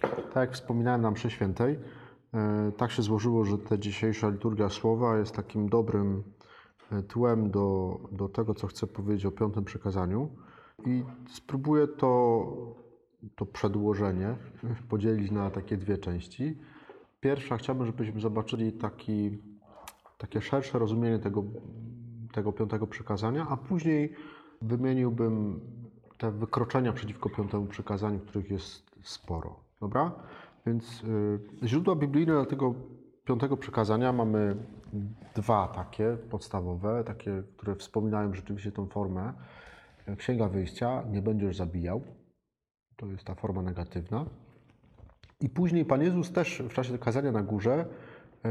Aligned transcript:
Tak 0.00 0.36
jak 0.36 0.52
wspominałem 0.52 1.02
na 1.02 1.10
mszy 1.10 1.30
świętej, 1.30 1.78
e, 2.34 2.72
tak 2.76 2.90
się 2.90 3.02
złożyło, 3.02 3.44
że 3.44 3.58
ta 3.58 3.78
dzisiejsza 3.78 4.28
liturgia 4.28 4.68
słowa 4.68 5.18
jest 5.18 5.34
takim 5.34 5.68
dobrym 5.68 6.22
e, 6.92 7.02
tłem 7.02 7.50
do, 7.50 7.98
do 8.12 8.28
tego, 8.28 8.54
co 8.54 8.66
chcę 8.66 8.86
powiedzieć 8.86 9.26
o 9.26 9.30
piątym 9.30 9.64
przykazaniu. 9.64 10.28
I 10.86 11.04
spróbuję 11.28 11.88
to, 11.88 12.46
to 13.36 13.46
przedłożenie 13.46 14.36
podzielić 14.90 15.30
na 15.30 15.50
takie 15.50 15.76
dwie 15.76 15.98
części. 15.98 16.58
Pierwsza, 17.20 17.56
chciałbym, 17.56 17.86
żebyśmy 17.86 18.20
zobaczyli 18.20 18.72
taki, 18.72 19.38
takie 20.18 20.40
szersze 20.40 20.78
rozumienie 20.78 21.18
tego, 21.18 21.44
tego 22.32 22.52
piątego 22.52 22.86
przykazania, 22.86 23.46
a 23.48 23.56
później 23.56 24.14
wymieniłbym 24.62 25.60
te 26.18 26.30
wykroczenia 26.30 26.92
przeciwko 26.92 27.30
piątemu 27.30 27.66
przykazaniu, 27.66 28.20
których 28.20 28.50
jest 28.50 28.90
sporo. 29.02 29.61
Dobra? 29.82 30.12
Więc 30.66 31.04
y, 31.62 31.68
źródła 31.68 31.96
biblijne 31.96 32.32
dla 32.32 32.46
tego 32.46 32.74
piątego 33.24 33.56
przykazania 33.56 34.12
mamy 34.12 34.56
dwa 35.34 35.68
takie 35.68 36.16
podstawowe, 36.30 37.04
takie, 37.04 37.42
które 37.56 37.74
wspominają 37.76 38.34
rzeczywiście 38.34 38.72
tą 38.72 38.86
formę. 38.86 39.32
Księga 40.16 40.48
Wyjścia, 40.48 41.02
nie 41.10 41.22
będziesz 41.22 41.56
zabijał. 41.56 42.02
To 42.96 43.06
jest 43.06 43.24
ta 43.24 43.34
forma 43.34 43.62
negatywna. 43.62 44.26
I 45.40 45.48
później 45.48 45.84
Pan 45.84 46.02
Jezus 46.02 46.32
też 46.32 46.62
w 46.68 46.72
czasie 46.72 46.98
kazania 46.98 47.32
na 47.32 47.42
górze 47.42 47.86
y, 47.86 48.48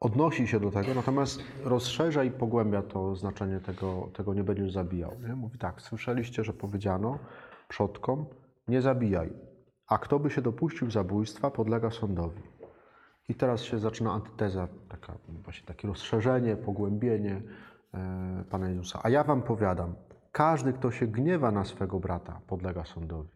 odnosi 0.00 0.48
się 0.48 0.60
do 0.60 0.70
tego, 0.70 0.94
natomiast 0.94 1.42
rozszerza 1.64 2.24
i 2.24 2.30
pogłębia 2.30 2.82
to 2.82 3.16
znaczenie 3.16 3.60
tego, 3.60 4.10
tego 4.14 4.34
nie 4.34 4.44
będziesz 4.44 4.72
zabijał. 4.72 5.12
Nie? 5.28 5.34
Mówi 5.34 5.58
tak, 5.58 5.82
słyszeliście, 5.82 6.44
że 6.44 6.52
powiedziano 6.52 7.18
przodkom, 7.68 8.26
nie 8.68 8.82
zabijaj, 8.82 9.32
a 9.88 9.98
kto 9.98 10.18
by 10.18 10.30
się 10.30 10.42
dopuścił 10.42 10.90
zabójstwa, 10.90 11.50
podlega 11.50 11.90
sądowi. 11.90 12.42
I 13.28 13.34
teraz 13.34 13.62
się 13.62 13.78
zaczyna 13.78 14.12
antyteza, 14.12 14.68
taka, 14.88 15.18
właśnie 15.28 15.66
takie 15.66 15.88
rozszerzenie, 15.88 16.56
pogłębienie 16.56 17.42
e, 17.94 18.44
Pana 18.50 18.68
Jezusa. 18.68 19.00
A 19.02 19.08
ja 19.08 19.24
wam 19.24 19.42
powiadam, 19.42 19.94
każdy, 20.32 20.72
kto 20.72 20.90
się 20.90 21.06
gniewa 21.06 21.50
na 21.50 21.64
swego 21.64 22.00
brata, 22.00 22.40
podlega 22.46 22.84
sądowi. 22.84 23.30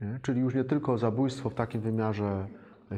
Nie? 0.00 0.20
Czyli 0.22 0.40
już 0.40 0.54
nie 0.54 0.64
tylko 0.64 0.98
zabójstwo 0.98 1.50
w 1.50 1.54
takim 1.54 1.80
wymiarze 1.80 2.48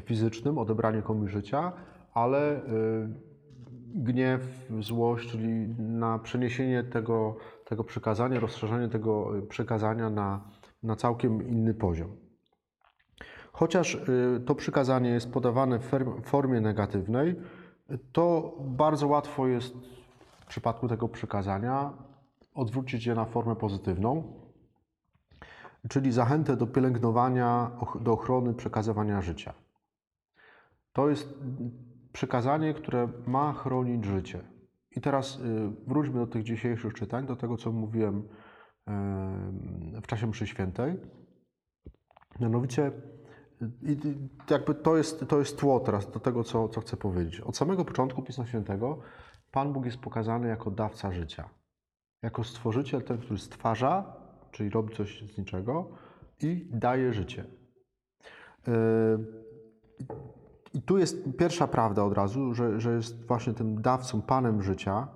fizycznym, 0.04 0.58
odebranie 0.58 1.02
komuś 1.02 1.30
życia, 1.30 1.72
ale 2.14 2.56
y, 2.56 3.08
gniew, 3.94 4.68
złość, 4.80 5.30
czyli 5.30 5.68
na 5.78 6.18
przeniesienie 6.18 6.84
tego, 6.84 7.36
tego 7.64 7.84
przykazania, 7.84 8.40
rozszerzenie 8.40 8.88
tego 8.88 9.32
przykazania 9.48 10.10
na, 10.10 10.40
na 10.82 10.96
całkiem 10.96 11.48
inny 11.48 11.74
poziom. 11.74 12.27
Chociaż 13.58 13.94
y, 13.94 14.40
to 14.46 14.54
przykazanie 14.54 15.10
jest 15.10 15.32
podawane 15.32 15.78
w 15.78 15.90
formie 16.22 16.60
negatywnej, 16.60 17.36
to 18.12 18.56
bardzo 18.60 19.06
łatwo 19.06 19.46
jest 19.46 19.74
w 20.40 20.46
przypadku 20.46 20.88
tego 20.88 21.08
przykazania 21.08 21.92
odwrócić 22.54 23.06
je 23.06 23.14
na 23.14 23.24
formę 23.24 23.56
pozytywną, 23.56 24.22
czyli 25.88 26.12
zachętę 26.12 26.56
do 26.56 26.66
pielęgnowania, 26.66 27.70
do 28.00 28.12
ochrony 28.12 28.54
przekazywania 28.54 29.20
życia. 29.20 29.54
To 30.92 31.08
jest 31.08 31.34
przykazanie, 32.12 32.74
które 32.74 33.08
ma 33.26 33.52
chronić 33.52 34.04
życie. 34.04 34.40
I 34.96 35.00
teraz 35.00 35.38
y, 35.38 35.40
wróćmy 35.86 36.14
do 36.14 36.26
tych 36.26 36.42
dzisiejszych 36.42 36.94
czytań, 36.94 37.26
do 37.26 37.36
tego, 37.36 37.56
co 37.56 37.72
mówiłem 37.72 38.28
w 40.02 40.06
czasie 40.06 40.26
mszy 40.26 40.46
świętej. 40.46 40.96
Mianowicie, 42.40 42.92
jakby 44.50 44.74
to 44.74 44.96
jest, 44.96 45.24
to 45.28 45.38
jest 45.38 45.58
tło 45.58 45.80
teraz 45.80 46.10
do 46.10 46.20
tego, 46.20 46.44
co, 46.44 46.68
co 46.68 46.80
chcę 46.80 46.96
powiedzieć. 46.96 47.40
Od 47.40 47.56
samego 47.56 47.84
początku 47.84 48.22
Pisma 48.22 48.46
Świętego 48.46 48.98
Pan 49.50 49.72
Bóg 49.72 49.84
jest 49.84 49.98
pokazany 49.98 50.48
jako 50.48 50.70
dawca 50.70 51.12
życia. 51.12 51.48
Jako 52.22 52.44
stworzyciel, 52.44 53.02
ten, 53.02 53.18
który 53.18 53.38
stwarza, 53.38 54.16
czyli 54.50 54.70
robi 54.70 54.96
coś 54.96 55.22
z 55.34 55.38
niczego 55.38 55.88
i 56.42 56.68
daje 56.72 57.12
życie. 57.12 57.44
Y, 58.68 58.72
i 60.74 60.82
tu 60.82 60.98
jest 60.98 61.16
pierwsza 61.38 61.68
prawda 61.68 62.04
od 62.04 62.12
razu, 62.12 62.54
że, 62.54 62.80
że 62.80 62.94
jest 62.94 63.26
właśnie 63.26 63.52
tym 63.52 63.82
dawcą, 63.82 64.22
panem 64.22 64.62
życia, 64.62 65.08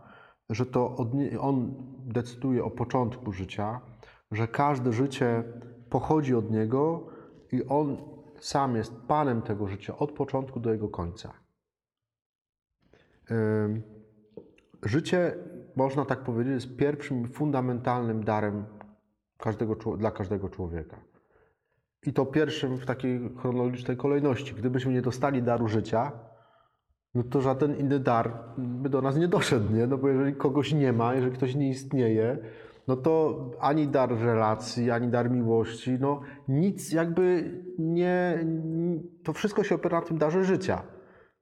że 0.50 0.66
to 0.66 0.96
on 1.40 1.74
decyduje 1.98 2.64
o 2.64 2.70
początku 2.70 3.32
życia, 3.32 3.80
że 4.30 4.48
każde 4.48 4.92
życie 4.92 5.44
pochodzi 5.90 6.34
od 6.34 6.50
niego 6.50 7.06
i 7.52 7.64
on 7.64 7.96
sam 8.44 8.76
jest 8.76 8.94
panem 9.08 9.42
tego 9.42 9.66
życia 9.66 9.96
od 9.96 10.12
początku 10.12 10.60
do 10.60 10.72
jego 10.72 10.88
końca. 10.88 11.32
Życie, 14.82 15.34
można 15.76 16.04
tak 16.04 16.18
powiedzieć, 16.18 16.54
jest 16.54 16.76
pierwszym 16.76 17.28
fundamentalnym 17.28 18.24
darem 18.24 18.64
każdego, 19.38 19.96
dla 19.96 20.10
każdego 20.10 20.48
człowieka. 20.48 20.96
I 22.06 22.12
to 22.12 22.26
pierwszym 22.26 22.76
w 22.76 22.86
takiej 22.86 23.34
chronologicznej 23.36 23.96
kolejności. 23.96 24.54
Gdybyśmy 24.54 24.92
nie 24.92 25.02
dostali 25.02 25.42
daru 25.42 25.68
życia, 25.68 26.12
no 27.14 27.22
to 27.22 27.40
żaden 27.40 27.76
inny 27.76 27.98
dar 28.00 28.38
by 28.58 28.88
do 28.88 29.02
nas 29.02 29.16
nie 29.16 29.28
doszedł, 29.28 29.74
nie? 29.74 29.86
No 29.86 29.98
bo 29.98 30.08
jeżeli 30.08 30.34
kogoś 30.34 30.72
nie 30.72 30.92
ma, 30.92 31.14
jeżeli 31.14 31.36
ktoś 31.36 31.54
nie 31.54 31.68
istnieje, 31.68 32.38
no 32.88 32.96
to 32.96 33.38
ani 33.60 33.88
dar 33.88 34.18
relacji, 34.18 34.90
ani 34.90 35.08
dar 35.08 35.30
miłości, 35.30 35.98
no 36.00 36.20
nic 36.48 36.92
jakby 36.92 37.54
nie... 37.78 38.46
To 39.24 39.32
wszystko 39.32 39.64
się 39.64 39.74
opiera 39.74 40.00
na 40.00 40.06
tym 40.06 40.18
darze 40.18 40.44
życia. 40.44 40.82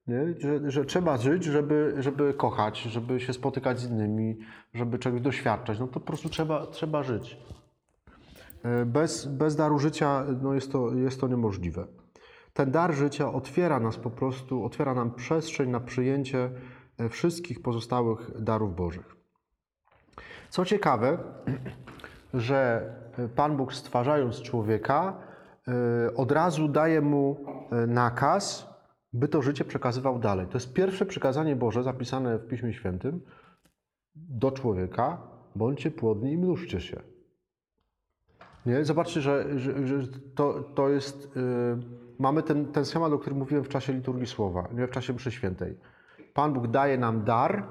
Nie? 0.06 0.34
Że, 0.39 0.71
że 0.71 0.84
trzeba 0.84 1.17
żyć, 1.17 1.45
żeby, 1.45 1.95
żeby 1.99 2.34
kochać, 2.34 2.83
żeby 2.83 3.21
się 3.21 3.33
spotykać 3.33 3.81
z 3.81 3.91
innymi, 3.91 4.39
żeby 4.75 4.99
czegoś 4.99 5.21
doświadczać. 5.21 5.81
No 5.81 5.87
to 5.87 5.93
po 5.93 6.01
prostu 6.01 6.28
trzeba, 6.28 6.67
trzeba 6.67 7.03
żyć. 7.03 7.39
E, 8.62 8.84
bez, 8.84 9.27
bez 9.27 9.57
daru 9.57 9.78
życia 9.78 10.25
no 10.43 10.55
jest, 10.55 10.72
to, 10.72 10.95
jest 10.95 11.21
to 11.21 11.28
niemożliwe. 11.28 11.87
Ten 12.53 12.71
dar 12.71 12.95
życia 12.95 13.33
otwiera 13.33 13.81
nas 13.81 13.97
po 13.97 14.11
prostu, 14.11 14.65
otwiera 14.65 14.95
nam 14.95 15.15
przestrzeń 15.15 15.71
na 15.71 15.81
przyjęcie 15.81 16.51
e, 16.99 17.09
wszystkich 17.09 17.62
pozostałych 17.62 18.43
darów 18.43 18.77
Bożych. 18.77 19.19
Co 20.50 20.65
ciekawe, 20.65 21.19
że 22.34 22.91
Pan 23.37 23.56
Bóg 23.56 23.75
stwarzając 23.75 24.43
człowieka, 24.43 25.16
e, 25.69 26.15
od 26.15 26.33
razu 26.33 26.69
daje 26.69 27.00
mu 27.00 27.37
nakaz, 27.87 28.71
by 29.12 29.28
to 29.28 29.43
życie 29.43 29.65
przekazywał 29.65 30.19
dalej. 30.19 30.47
To 30.47 30.55
jest 30.55 30.72
pierwsze 30.72 31.06
przykazanie 31.06 31.56
Boże 31.56 31.83
zapisane 31.83 32.39
w 32.39 32.47
Piśmie 32.47 32.72
Świętym 32.72 33.21
do 34.15 34.53
człowieka: 34.53 35.19
bądźcie 35.56 35.91
płodni 35.91 36.33
i 36.33 36.39
mnóżcie 36.39 36.81
się. 36.81 37.00
Nie? 38.66 38.84
Zobaczcie, 38.84 39.21
że, 39.21 39.59
że, 39.59 39.87
że 39.87 40.06
to, 40.34 40.65
to 40.75 40.89
jest. 40.89 41.37
Yy, 41.37 41.43
mamy 42.19 42.43
ten, 42.43 42.72
ten 42.72 42.84
schemat, 42.84 43.12
o 43.12 43.19
którym 43.19 43.39
mówiłem 43.39 43.65
w 43.65 43.69
czasie 43.69 43.93
liturgii 43.93 44.27
słowa, 44.27 44.69
nie 44.72 44.87
w 44.87 44.91
czasie 44.91 45.12
mszy 45.12 45.31
świętej. 45.31 45.77
Pan 46.34 46.53
Bóg 46.53 46.69
daje 46.69 46.99
nam 46.99 47.25
dar, 47.25 47.66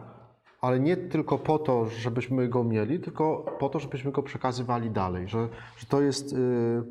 ale 0.61 0.79
nie 0.79 0.97
tylko 0.97 1.37
po 1.37 1.59
to, 1.59 1.85
żebyśmy 1.85 2.47
go 2.47 2.63
mieli, 2.63 2.99
tylko 2.99 3.55
po 3.59 3.69
to, 3.69 3.79
żebyśmy 3.79 4.11
go 4.11 4.23
przekazywali 4.23 4.91
dalej. 4.91 5.27
Że, 5.27 5.49
że 5.77 5.85
to 5.85 6.01
jest. 6.01 6.33
Yy, 6.33 6.83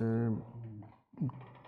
yy, 0.00 0.32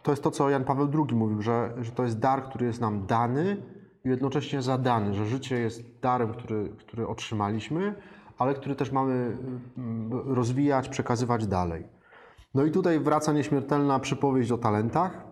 to 0.03 0.13
jest 0.13 0.23
to, 0.23 0.31
co 0.31 0.51
Jan 0.51 0.65
Paweł 0.65 0.89
II 0.95 1.17
mówił, 1.17 1.43
że, 1.43 1.73
że 1.81 1.93
to 1.93 2.03
jest 2.03 2.19
dar, 2.19 2.43
który 2.43 2.67
jest 2.67 2.81
nam 2.81 3.07
dany 3.07 3.63
i 4.05 4.09
jednocześnie 4.09 4.63
zadany, 4.63 5.15
że 5.15 5.27
życie 5.27 5.59
jest 5.59 6.01
darem, 6.01 6.33
który, 6.33 6.69
który 6.79 7.07
otrzymaliśmy, 7.07 7.95
ale 8.39 8.55
który 8.55 8.75
też 8.75 8.93
mamy 8.93 9.37
mm, 9.79 10.13
rozwijać, 10.35 10.89
przekazywać 10.89 11.47
dalej. 11.47 11.85
No 12.55 12.65
i 12.65 12.71
tutaj 12.71 13.01
wraca 13.01 13.33
nieśmiertelna 13.33 13.99
przypowieść 13.99 14.53
o 14.53 14.59
talentach, 14.59 15.13
y, 15.13 15.28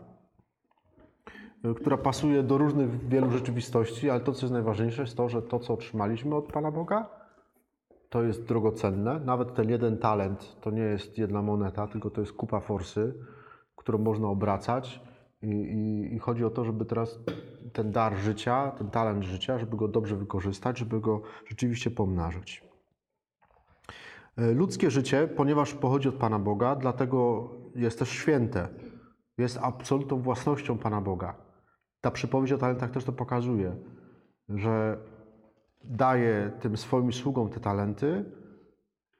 która 1.77 1.97
pasuje 1.97 2.43
do 2.43 2.59
różnych 2.59 3.09
wielu 3.09 3.31
rzeczywistości, 3.31 4.11
ale 4.11 4.21
to, 4.21 4.33
co 4.33 4.47
jest 4.47 4.53
najważniejsze, 4.53 5.03
jest 5.03 5.17
to, 5.17 5.29
że 5.29 5.43
to, 5.43 5.59
co 5.59 5.75
otrzymaliśmy 5.75 6.35
od 6.35 6.53
Pana 6.53 6.71
Boga, 6.71 7.09
to 8.09 8.23
jest 8.23 8.45
drogocenne. 8.45 9.21
Nawet 9.21 9.55
ten 9.55 9.71
jeden 9.71 9.99
talent 9.99 10.57
to 10.61 10.71
nie 10.71 10.83
jest 10.83 11.19
jedna 11.19 11.43
moneta, 11.43 11.87
tylko 11.87 12.11
to 12.11 12.21
jest 12.21 12.33
kupa 12.33 12.61
forsy, 12.61 13.15
którą 13.77 13.99
można 13.99 14.29
obracać. 14.29 15.01
I, 15.43 15.49
i, 15.49 16.15
I, 16.15 16.19
chodzi 16.19 16.45
o 16.45 16.51
to, 16.51 16.65
żeby 16.65 16.85
teraz 16.85 17.19
ten 17.73 17.93
dar 17.93 18.17
życia, 18.17 18.73
ten 18.79 18.91
talent 18.91 19.25
życia, 19.25 19.59
żeby 19.59 19.77
go 19.77 19.89
dobrze 19.89 20.17
wykorzystać, 20.17 20.79
żeby 20.79 21.01
go 21.01 21.23
rzeczywiście 21.47 21.91
pomnażyć. 21.91 22.65
E, 24.37 24.53
ludzkie 24.53 24.91
życie, 24.91 25.29
ponieważ 25.37 25.75
pochodzi 25.75 26.09
od 26.09 26.15
Pana 26.15 26.39
Boga, 26.39 26.77
dlatego 26.77 27.49
jest 27.75 27.99
też 27.99 28.09
święte. 28.09 28.69
Jest 29.39 29.59
absolutną 29.63 30.21
własnością 30.23 30.79
Pana 30.79 31.01
Boga. 31.01 31.46
Ta 32.01 32.11
przypowieść 32.11 32.53
o 32.53 32.59
talentach 32.59 32.91
też 32.91 33.05
to 33.05 33.13
pokazuje, 33.13 33.77
że 34.49 34.99
daje 35.85 36.51
tym 36.61 36.77
swoim 36.77 37.13
sługom 37.13 37.51
te 37.51 37.61
talenty, 37.61 38.25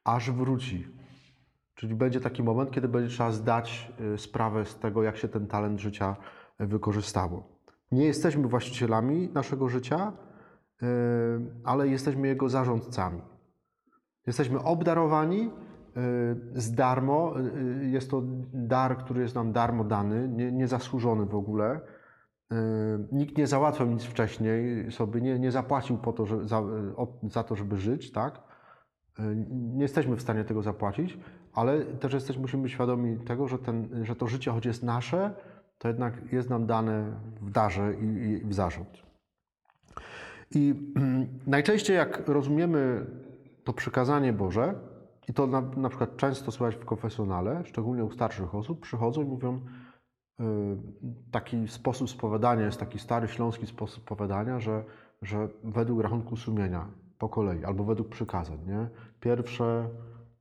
aż 0.05 0.31
wróci. 0.31 0.87
Czyli 1.75 1.95
będzie 1.95 2.21
taki 2.21 2.43
moment, 2.43 2.71
kiedy 2.71 2.89
będzie 2.89 3.11
trzeba 3.15 3.31
zdać 3.31 3.93
y, 4.15 4.19
sprawę 4.19 4.65
z 4.65 4.79
tego, 4.79 5.03
jak 5.03 5.17
się 5.17 5.29
ten 5.29 5.47
talent 5.47 5.81
życia 5.81 6.17
y, 6.61 6.67
wykorzystało. 6.67 7.43
Nie 7.93 8.05
jesteśmy 8.05 8.49
właścicielami 8.49 9.29
naszego 9.35 9.69
życia, 9.69 10.13
y, 10.83 10.87
ale 11.65 11.89
jesteśmy 11.89 12.29
jego 12.29 12.49
zarządcami. 12.49 13.21
Jesteśmy 14.27 14.63
obdarowani 14.63 15.51
z 16.55 16.73
darmo. 16.75 17.35
Jest 17.83 18.11
to 18.11 18.23
dar, 18.53 18.99
który 18.99 19.23
jest 19.23 19.35
nam 19.35 19.53
darmo 19.53 19.85
dany, 19.85 20.29
nie- 20.29 20.53
niezasłużony 20.53 21.27
w 21.27 21.35
ogóle. 21.35 21.81
Y, 22.53 22.57
Nikt 23.13 23.39
nie 23.39 23.47
załatwiał 23.47 23.89
nic 23.89 24.05
wcześniej, 24.05 24.93
sobie 24.93 25.21
nie, 25.21 25.39
nie 25.39 25.53
zapłacił 25.53 25.99
po 25.99 26.13
to, 26.13 26.27
że, 26.27 26.49
za, 26.49 26.63
za 27.23 27.43
to, 27.43 27.57
żeby 27.57 27.79
żyć, 27.79 28.13
tak? 28.13 28.43
Y, 29.19 29.23
Nie 29.51 29.83
jesteśmy 29.83 30.17
w 30.17 30.23
stanie 30.23 30.45
tego 30.45 30.63
zapłacić, 30.63 31.19
ale 31.55 31.85
też 31.85 32.13
jesteśmy, 32.13 32.43
musimy 32.43 32.63
być 32.63 32.73
świadomi 32.73 33.19
tego, 33.19 33.49
że, 33.49 33.59
ten, 33.59 34.05
że 34.05 34.17
to 34.17 34.27
życie, 34.27 34.51
choć 34.51 34.67
jest 34.67 34.83
nasze, 34.83 35.35
to 35.79 35.89
jednak 35.89 36.33
jest 36.33 36.51
nam 36.51 36.67
dane 36.67 37.13
w 37.41 37.51
darze 37.51 37.95
i, 37.95 38.33
i 38.33 38.47
w 38.47 38.55
zarząd. 38.55 38.89
I 40.55 40.93
najczęściej 41.47 41.97
jak 41.97 42.29
rozumiemy 42.29 43.07
to 43.65 43.73
przykazanie 43.73 44.33
Boże, 44.33 44.75
i 45.29 45.33
to 45.33 45.47
na, 45.47 45.61
na 45.61 45.89
przykład 45.89 46.17
często 46.17 46.53
słychać 46.53 46.77
w 46.77 46.85
konfesjonale, 46.85 47.63
szczególnie 47.65 48.05
u 48.05 48.11
starszych 48.11 48.55
osób, 48.55 48.81
przychodzą 48.81 49.23
i 49.23 49.25
mówią, 49.25 49.61
taki 51.31 51.69
sposób 51.69 52.11
spowiadania 52.11 52.65
jest 52.65 52.81
taki 52.81 52.99
stary 52.99 53.29
śląski 53.29 53.67
sposób 53.67 54.03
spowiadania, 54.03 54.61
że, 54.61 54.85
że 55.23 55.49
według 55.65 56.01
rachunku 56.01 56.37
sumienia 56.37 56.89
po 57.19 57.29
kolei, 57.29 57.65
albo 57.65 57.85
według 57.85 58.09
przykazań, 58.09 58.59
nie? 58.67 58.89
Pierwsze 59.21 59.89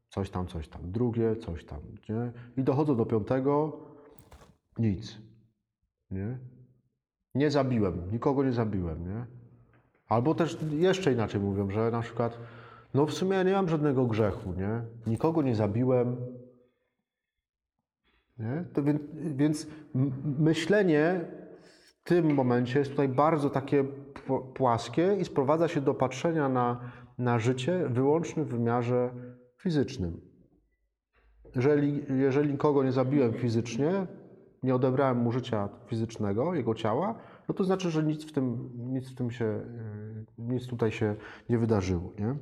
coś 0.09 0.29
tam, 0.29 0.47
coś 0.47 0.67
tam, 0.67 0.91
drugie 0.91 1.35
coś 1.35 1.65
tam, 1.65 1.79
nie? 2.09 2.31
I 2.57 2.63
dochodzą 2.63 2.95
do 2.95 3.05
piątego, 3.05 3.77
nic, 4.77 5.17
nie? 6.11 6.37
Nie 7.35 7.51
zabiłem, 7.51 8.11
nikogo 8.11 8.43
nie 8.43 8.53
zabiłem, 8.53 9.07
nie? 9.07 9.25
Albo 10.07 10.35
też 10.35 10.57
jeszcze 10.71 11.13
inaczej 11.13 11.41
mówią, 11.41 11.69
że 11.69 11.91
na 11.91 12.01
przykład, 12.01 12.39
no 12.93 13.05
w 13.05 13.13
sumie 13.13 13.37
ja 13.37 13.43
nie 13.43 13.51
mam 13.53 13.69
żadnego 13.69 14.05
grzechu, 14.05 14.53
nie? 14.53 14.81
Nikogo 15.07 15.41
nie 15.41 15.55
zabiłem. 15.55 16.15
Nie? 18.39 18.65
To 18.73 18.83
więc, 18.83 19.01
więc 19.35 19.67
myślenie 20.39 21.21
w 21.63 22.03
tym 22.03 22.33
momencie 22.33 22.79
jest 22.79 22.91
tutaj 22.91 23.09
bardzo 23.09 23.49
takie 23.49 23.83
pł- 23.83 24.53
płaskie 24.53 25.17
i 25.19 25.25
sprowadza 25.25 25.67
się 25.67 25.81
do 25.81 25.93
patrzenia 25.93 26.49
na, 26.49 26.91
na 27.17 27.39
życie 27.39 27.89
wyłącznie 27.89 28.43
w 28.43 28.47
wymiarze 28.47 29.09
fizycznym. 29.57 30.21
Jeżeli, 31.55 32.03
jeżeli 32.09 32.51
nikogo 32.51 32.83
nie 32.83 32.91
zabiłem 32.91 33.33
fizycznie, 33.33 34.07
nie 34.63 34.75
odebrałem 34.75 35.17
mu 35.17 35.31
życia 35.31 35.69
fizycznego, 35.87 36.53
jego 36.53 36.75
ciała, 36.75 37.15
no 37.47 37.55
to 37.55 37.63
znaczy, 37.63 37.89
że 37.89 38.03
nic 38.03 38.25
w 38.25 38.31
tym, 38.31 38.69
nic 38.75 39.11
w 39.11 39.15
tym 39.15 39.31
się, 39.31 39.45
yy, 39.45 40.25
nic 40.37 40.67
tutaj 40.67 40.91
się 40.91 41.15
nie 41.49 41.57
wydarzyło. 41.57 42.13
Nie? 42.19 42.35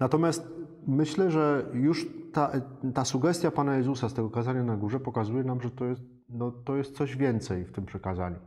Natomiast 0.00 0.48
myślę, 0.86 1.30
że 1.30 1.66
już 1.72 2.06
ta, 2.32 2.52
ta 2.94 3.04
sugestia 3.04 3.50
Pana 3.50 3.76
Jezusa 3.76 4.08
z 4.08 4.14
tego 4.14 4.30
kazania 4.30 4.62
na 4.62 4.76
górze 4.76 5.00
pokazuje 5.00 5.44
nam, 5.44 5.60
że 5.60 5.70
to 5.70 5.84
jest, 5.84 6.02
no, 6.28 6.50
to 6.50 6.76
jest 6.76 6.96
coś 6.96 7.16
więcej 7.16 7.64
w 7.64 7.72
tym 7.72 7.86
przekazaniu. 7.86 8.38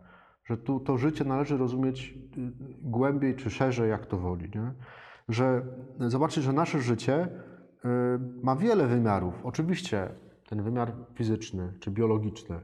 Że 0.45 0.57
tu 0.57 0.79
to 0.79 0.97
życie 0.97 1.25
należy 1.25 1.57
rozumieć 1.57 2.17
y, 2.37 2.51
głębiej 2.81 3.35
czy 3.35 3.49
szerzej, 3.49 3.89
jak 3.89 4.05
to 4.05 4.17
woli. 4.17 4.51
Nie? 4.55 4.73
Że 5.29 5.61
zobaczcie, 5.99 6.41
że 6.41 6.53
nasze 6.53 6.81
życie 6.81 7.27
y, 7.27 7.89
ma 8.43 8.55
wiele 8.55 8.87
wymiarów. 8.87 9.33
Oczywiście 9.43 10.09
ten 10.49 10.63
wymiar 10.63 10.93
fizyczny 11.13 11.73
czy 11.79 11.91
biologiczny, 11.91 12.59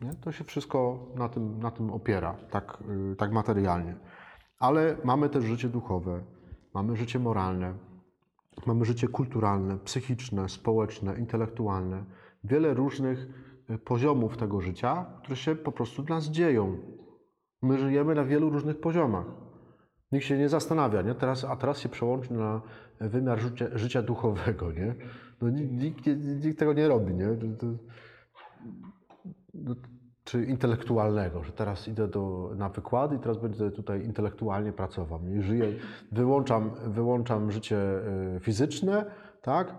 nie? 0.00 0.14
to 0.14 0.32
się 0.32 0.44
wszystko 0.44 1.06
na 1.14 1.28
tym, 1.28 1.58
na 1.60 1.70
tym 1.70 1.90
opiera, 1.90 2.36
tak, 2.50 2.78
y, 3.12 3.16
tak 3.16 3.32
materialnie. 3.32 3.94
Ale 4.58 4.96
mamy 5.04 5.28
też 5.28 5.44
życie 5.44 5.68
duchowe, 5.68 6.20
mamy 6.74 6.96
życie 6.96 7.18
moralne, 7.18 7.74
mamy 8.66 8.84
życie 8.84 9.08
kulturalne, 9.08 9.78
psychiczne, 9.78 10.48
społeczne, 10.48 11.18
intelektualne. 11.18 12.04
Wiele 12.44 12.74
różnych 12.74 13.28
y, 13.70 13.78
poziomów 13.78 14.36
tego 14.36 14.60
życia, 14.60 15.06
które 15.18 15.36
się 15.36 15.54
po 15.54 15.72
prostu 15.72 16.02
dla 16.02 16.16
nas 16.16 16.24
dzieją. 16.24 16.78
My 17.62 17.78
żyjemy 17.78 18.14
na 18.14 18.24
wielu 18.24 18.50
różnych 18.50 18.80
poziomach. 18.80 19.26
Nikt 20.12 20.26
się 20.26 20.38
nie 20.38 20.48
zastanawia, 20.48 21.02
nie? 21.02 21.14
Teraz, 21.14 21.44
a 21.44 21.56
teraz 21.56 21.78
się 21.78 21.88
przełączy 21.88 22.32
na 22.34 22.62
wymiar 23.00 23.40
życia, 23.40 23.66
życia 23.74 24.02
duchowego, 24.02 24.72
nie? 24.72 24.94
No, 25.42 25.50
nikt, 25.50 25.72
nikt, 26.06 26.06
nikt 26.44 26.58
tego 26.58 26.72
nie 26.72 26.88
robi, 26.88 27.14
nie? 27.14 27.26
To, 27.26 27.46
to, 27.58 27.66
no, 29.54 29.74
czy 30.28 30.44
intelektualnego, 30.44 31.42
że 31.42 31.52
teraz 31.52 31.88
idę 31.88 32.08
do, 32.08 32.50
na 32.56 32.68
wykłady 32.68 33.16
i 33.16 33.18
teraz 33.18 33.36
będę 33.36 33.70
tutaj 33.70 34.04
intelektualnie 34.04 34.72
pracował. 34.72 35.22
Nie 35.22 35.42
żyję, 35.42 35.72
wyłączam, 36.12 36.70
wyłączam 36.86 37.52
życie 37.52 37.76
y, 38.36 38.40
fizyczne, 38.40 39.04
tak? 39.42 39.74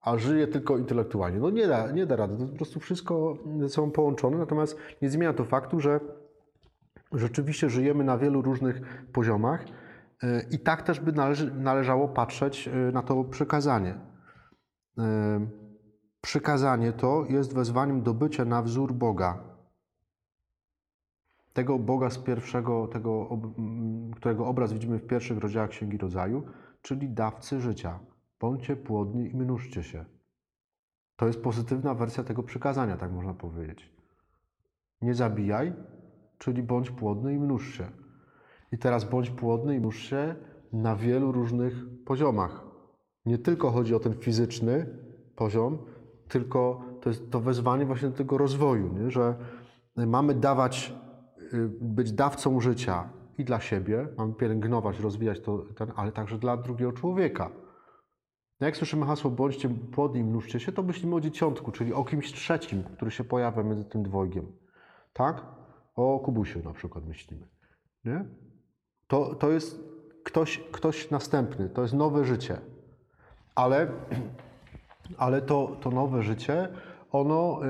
A 0.00 0.18
żyję 0.18 0.48
tylko 0.48 0.78
intelektualnie. 0.78 1.38
No 1.38 1.50
nie 1.50 1.66
da, 1.66 1.90
nie 1.90 2.06
da 2.06 2.16
rady. 2.16 2.36
To 2.36 2.46
po 2.46 2.56
prostu 2.56 2.80
wszystko 2.80 3.36
sobą 3.68 3.90
połączone, 3.90 4.38
natomiast 4.38 4.78
nie 5.02 5.10
zmienia 5.10 5.32
to 5.32 5.44
faktu, 5.44 5.80
że 5.80 6.00
rzeczywiście 7.12 7.70
żyjemy 7.70 8.04
na 8.04 8.18
wielu 8.18 8.42
różnych 8.42 9.06
poziomach 9.12 9.64
y, 9.64 9.66
i 10.50 10.58
tak 10.58 10.82
też 10.82 11.00
by 11.00 11.12
należało 11.54 12.08
patrzeć 12.08 12.68
y, 12.68 12.92
na 12.92 13.02
to 13.02 13.24
przykazanie. 13.24 13.94
Y, 14.98 15.64
Przykazanie 16.24 16.92
to 16.92 17.24
jest 17.28 17.54
wezwaniem 17.54 18.02
do 18.02 18.14
bycia 18.14 18.44
na 18.44 18.62
wzór 18.62 18.92
Boga. 18.92 19.53
Tego 21.54 21.78
Boga 21.78 22.10
z 22.10 22.18
pierwszego, 22.18 22.86
tego, 22.86 23.28
ob- 23.28 23.58
m, 23.58 24.10
którego 24.16 24.46
obraz 24.46 24.72
widzimy 24.72 24.98
w 24.98 25.06
pierwszych 25.06 25.38
rozdziałach 25.38 25.70
Księgi 25.70 25.98
Rodzaju, 25.98 26.42
czyli 26.82 27.08
dawcy 27.08 27.60
życia. 27.60 27.98
Bądźcie 28.40 28.76
płodni 28.76 29.30
i 29.30 29.36
mnóżcie 29.36 29.82
się. 29.82 30.04
To 31.16 31.26
jest 31.26 31.42
pozytywna 31.42 31.94
wersja 31.94 32.24
tego 32.24 32.42
przykazania, 32.42 32.96
tak 32.96 33.12
można 33.12 33.34
powiedzieć. 33.34 33.92
Nie 35.02 35.14
zabijaj, 35.14 35.72
czyli 36.38 36.62
bądź 36.62 36.90
płodny 36.90 37.34
i 37.34 37.38
mnóż 37.38 37.74
się. 37.74 37.86
I 38.72 38.78
teraz 38.78 39.04
bądź 39.04 39.30
płodny 39.30 39.76
i 39.76 39.80
mnóż 39.80 39.98
się 39.98 40.34
na 40.72 40.96
wielu 40.96 41.32
różnych 41.32 41.74
poziomach. 42.04 42.64
Nie 43.26 43.38
tylko 43.38 43.70
chodzi 43.70 43.94
o 43.94 44.00
ten 44.00 44.14
fizyczny 44.14 44.86
poziom, 45.36 45.78
tylko 46.28 46.82
to 47.00 47.08
jest 47.08 47.30
to 47.30 47.40
wezwanie 47.40 47.86
właśnie 47.86 48.08
do 48.08 48.16
tego 48.16 48.38
rozwoju, 48.38 48.92
nie? 48.92 49.10
że 49.10 49.34
mamy 49.96 50.34
dawać, 50.34 50.94
być 51.80 52.12
dawcą 52.12 52.60
życia 52.60 53.08
i 53.38 53.44
dla 53.44 53.60
siebie, 53.60 54.08
mamy 54.18 54.34
pielęgnować, 54.34 55.00
rozwijać 55.00 55.40
to, 55.40 55.58
ten, 55.58 55.92
ale 55.96 56.12
także 56.12 56.38
dla 56.38 56.56
drugiego 56.56 56.92
człowieka. 56.92 57.50
No 58.60 58.66
Jak 58.66 58.76
słyszymy 58.76 59.06
hasło 59.06 59.30
bądźcie 59.30 59.68
płodni 59.68 60.24
mnóżcie 60.24 60.60
się, 60.60 60.72
to 60.72 60.82
myślimy 60.82 61.14
o 61.14 61.20
dzieciątku, 61.20 61.72
czyli 61.72 61.92
o 61.92 62.04
kimś 62.04 62.32
trzecim, 62.32 62.82
który 62.82 63.10
się 63.10 63.24
pojawia 63.24 63.62
między 63.62 63.84
tym 63.84 64.02
dwojgiem. 64.02 64.52
Tak? 65.12 65.46
O 65.94 66.18
Kubusiu 66.18 66.62
na 66.64 66.72
przykład 66.72 67.06
myślimy. 67.06 67.46
Nie? 68.04 68.24
To, 69.06 69.34
to 69.34 69.50
jest 69.50 69.80
ktoś, 70.24 70.58
ktoś 70.72 71.10
następny, 71.10 71.68
to 71.68 71.82
jest 71.82 71.94
nowe 71.94 72.24
życie. 72.24 72.58
Ale, 73.54 73.88
ale 75.18 75.42
to, 75.42 75.76
to 75.80 75.90
nowe 75.90 76.22
życie, 76.22 76.68
ono 77.14 77.60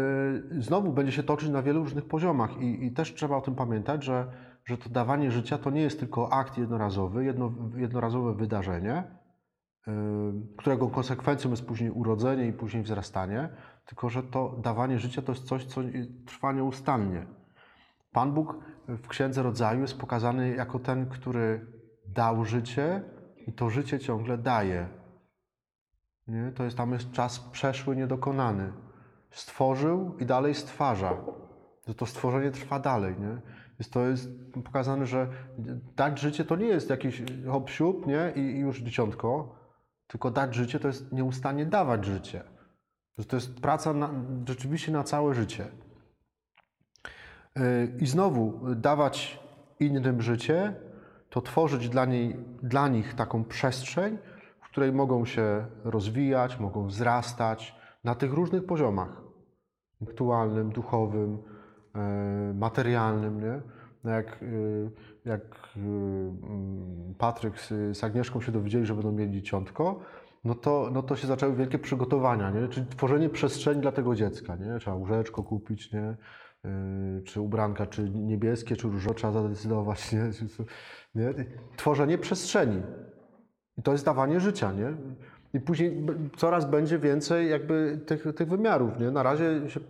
y, 0.57 0.63
znowu 0.63 0.93
będzie 0.93 1.13
się 1.13 1.23
toczyć 1.23 1.49
na 1.49 1.63
wielu 1.63 1.81
różnych 1.81 2.05
poziomach 2.05 2.61
i, 2.61 2.85
i 2.85 2.93
też 2.93 3.15
trzeba 3.15 3.37
o 3.37 3.41
tym 3.41 3.55
pamiętać, 3.55 4.05
że, 4.05 4.27
że 4.65 4.79
to 4.79 4.89
dawanie 4.89 5.31
życia 5.31 5.59
to 5.59 5.71
nie 5.71 5.81
jest 5.81 6.01
tylko 6.01 6.33
akt 6.33 6.59
jednorazowy, 6.59 7.25
jedno, 7.25 7.53
jednorazowe 7.77 8.35
wydarzenie, 8.35 9.05
y, 9.89 9.93
którego 10.57 10.89
konsekwencją 10.89 11.51
jest 11.51 11.67
później 11.67 11.91
urodzenie 11.91 12.47
i 12.47 12.53
później 12.53 12.83
wzrastanie, 12.83 13.49
tylko 13.87 14.09
że 14.09 14.23
to 14.23 14.57
dawanie 14.63 14.99
życia 14.99 15.23
to 15.23 15.33
jest 15.33 15.45
coś, 15.45 15.65
co 15.65 15.81
trwa 16.27 16.53
nieustannie. 16.53 17.27
Pan 18.13 18.33
Bóg 18.33 18.57
w 18.89 19.09
Księdze 19.09 19.43
Rodzaju 19.43 19.81
jest 19.81 19.99
pokazany 19.99 20.55
jako 20.55 20.79
ten, 20.79 21.09
który 21.09 21.67
dał 22.09 22.45
życie 22.45 23.03
i 23.47 23.53
to 23.53 23.71
życie 23.71 23.99
ciągle 23.99 24.39
daje. 24.39 24.89
Nie? 26.29 26.53
To 26.53 26.65
jest, 26.65 26.77
tam 26.77 26.93
jest 26.93 27.13
czas 27.13 27.39
przeszły, 27.39 27.97
niedokonany. 27.97 28.84
Stworzył 29.35 30.17
i 30.19 30.27
dalej 30.27 30.55
stwarza. 30.55 31.17
Że 31.89 31.95
to 31.95 32.07
stworzenie 32.07 32.51
trwa 32.51 32.79
dalej. 32.79 33.15
Nie? 33.21 33.41
Jest, 33.79 33.93
to 33.93 34.07
jest 34.07 34.29
pokazane, 34.65 35.07
że 35.07 35.29
dać 35.97 36.21
życie 36.21 36.45
to 36.45 36.57
nie 36.57 36.67
jest 36.67 36.91
jakiś 36.91 37.23
hop 37.51 37.71
nie? 38.07 38.33
I, 38.37 38.41
i 38.41 38.59
już 38.59 38.81
dzieciątko, 38.81 39.55
tylko 40.07 40.31
dać 40.31 40.55
życie 40.55 40.81
to 40.81 40.89
jest 40.89 41.13
nieustannie 41.13 41.67
dawać 41.67 42.05
życie. 42.05 42.43
Że 43.19 43.25
to 43.25 43.37
jest 43.37 43.61
praca 43.61 43.93
na, 43.93 44.11
rzeczywiście 44.49 44.93
na 44.93 45.05
całe 45.05 45.35
życie. 45.35 45.67
Yy, 47.57 47.63
I 48.01 48.07
znowu 48.07 48.61
dawać 48.75 49.41
innym 49.81 50.23
życie, 50.23 50.75
to 51.31 51.41
tworzyć 51.41 51.89
dla, 51.89 52.05
niej, 52.05 52.37
dla 52.63 52.89
nich 52.89 53.15
taką 53.15 53.45
przestrzeń, 53.45 54.19
w 54.61 54.69
której 54.69 54.93
mogą 54.93 55.25
się 55.25 55.67
rozwijać, 55.85 56.61
mogą 56.61 56.87
wzrastać 56.87 57.77
na 58.05 58.15
tych 58.15 58.33
różnych 58.33 58.67
poziomach 58.67 59.24
intelektualnym, 60.01 60.71
duchowym, 60.71 61.39
e, 61.95 62.55
materialnym. 62.55 63.41
Nie? 63.41 63.61
No 64.05 64.11
Jak, 64.11 64.27
e, 64.27 64.47
jak 65.25 65.43
e, 65.77 65.81
mm, 65.81 67.15
Patryk 67.19 67.61
z, 67.61 68.05
Agnieszką 68.05 68.41
się 68.41 68.53
dowiedzieli, 68.53 68.87
że 68.87 68.95
będą 68.95 69.13
mieli 69.13 69.33
dzieciątko, 69.33 70.01
no 70.45 70.55
to, 70.55 70.91
no 70.93 71.03
to 71.03 71.17
się 71.17 71.27
zaczęły 71.27 71.57
wielkie 71.57 71.79
przygotowania, 71.79 72.51
nie? 72.51 72.69
czyli 72.69 72.87
tworzenie 72.87 73.29
przestrzeni 73.29 73.81
dla 73.81 73.93
tego 73.93 74.15
dziecka. 74.15 74.57
Nie? 74.57 74.79
Trzeba 74.79 74.97
łóżeczko 74.97 75.43
kupić, 75.43 75.93
nie? 75.93 76.17
Czy 77.25 77.41
ubranka, 77.41 77.87
czy 77.87 78.11
niebieskie, 78.11 78.77
czy 78.77 78.89
różowe, 78.89 79.15
trzeba 79.15 79.33
zadecydować. 79.33 80.13
Nie? 80.13 80.31
Nie? 81.15 81.35
Tworzenie 81.77 82.19
przestrzeni. 82.19 82.83
I 83.79 83.83
to 83.83 83.93
jest 83.93 84.05
dawanie 84.05 84.41
życia, 84.41 84.73
nie? 84.73 84.97
I 85.55 85.61
później 85.61 86.07
coraz 86.37 86.71
będzie 86.71 86.99
więcej 86.99 87.51
jakby 87.51 88.01
tych, 88.07 88.35
tych 88.37 88.49
wymiarów, 88.49 88.99
nie? 89.01 89.11
Na 89.11 89.23
razie 89.23 89.71
się 89.71 89.81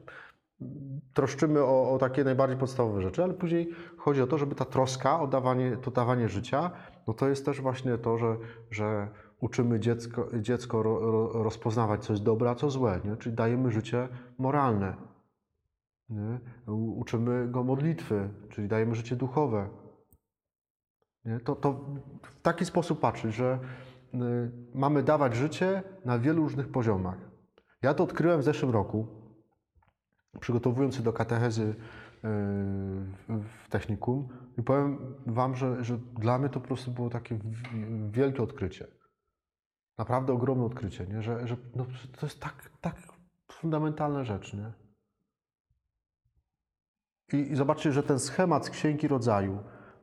troszczymy 1.15 1.63
o, 1.63 1.93
o 1.93 1.99
takie 1.99 2.25
najbardziej 2.25 2.59
podstawowe 2.59 3.03
rzeczy, 3.03 3.23
ale 3.25 3.35
później 3.35 3.71
chodzi 3.97 4.23
o 4.23 4.27
to, 4.27 4.39
żeby 4.39 4.55
ta 4.55 4.65
troska 4.65 5.21
o 5.21 5.27
dawanie, 5.27 5.77
to 5.77 5.91
dawanie 5.91 6.29
życia, 6.29 6.71
no 7.07 7.15
to 7.15 7.29
jest 7.29 7.45
też 7.45 7.61
właśnie 7.61 7.99
to, 7.99 8.19
że, 8.19 8.37
że 8.71 9.09
uczymy 9.41 9.81
dziecko, 9.81 10.29
dziecko 10.41 10.83
ro, 10.83 11.01
ro, 11.01 11.43
rozpoznawać, 11.43 12.05
co 12.05 12.13
jest 12.13 12.23
dobre, 12.23 12.51
a 12.51 12.55
co 12.55 12.71
złe, 12.71 13.01
nie? 13.05 13.17
Czyli 13.17 13.35
dajemy 13.35 13.71
życie 13.71 14.09
moralne. 14.39 14.95
Nie? 16.11 16.41
Uczymy 16.73 17.49
go 17.49 17.65
modlitwy, 17.65 18.29
czyli 18.49 18.69
dajemy 18.69 18.95
życie 18.95 19.17
duchowe. 19.17 19.69
Nie? 21.25 21.41
To, 21.41 21.57
to 21.57 21.73
w 22.23 22.41
taki 22.43 22.65
sposób 22.65 23.01
patrzeć, 23.01 23.35
że 23.35 23.59
mamy 24.75 25.03
dawać 25.03 25.35
życie 25.35 25.83
na 26.05 26.19
wielu 26.19 26.43
różnych 26.43 26.69
poziomach. 26.69 27.19
Ja 27.83 27.95
to 27.95 28.05
odkryłem 28.05 28.41
w 28.41 28.45
zeszłym 28.45 28.71
roku, 28.71 29.07
przygotowując 30.41 30.97
się 30.97 31.03
do 31.03 31.13
katechezy 31.13 31.63
y, 31.63 31.75
w, 33.29 33.69
technikum 33.69 34.29
i 34.59 34.63
powiem 34.63 35.15
Wam, 35.27 35.57
że, 35.57 35.85
że 35.85 35.99
dla 35.99 36.39
mnie 36.39 36.49
to 36.49 36.61
po 36.61 36.67
prostu 36.67 36.91
było 36.91 37.11
takie 37.11 37.39
wielkie 38.11 38.43
odkrycie. 38.43 38.87
Naprawdę 39.99 40.33
ogromne 40.33 40.65
odkrycie, 40.65 41.07
nie? 41.07 41.23
że, 41.23 41.47
że 41.49 41.57
no, 41.75 41.87
to 42.21 42.27
jest 42.27 42.41
tak, 42.41 42.71
tak 42.81 42.97
fundamentalna 43.53 44.25
rzecz. 44.25 44.55
Nie? 44.55 44.73
I, 47.33 47.53
I 47.53 47.57
zobaczcie, 47.57 47.93
że 47.93 48.03
ten 48.03 48.19
schemat 48.19 48.67
z 48.67 48.71
Księgi 48.71 49.09
Rodzaju, 49.09 49.59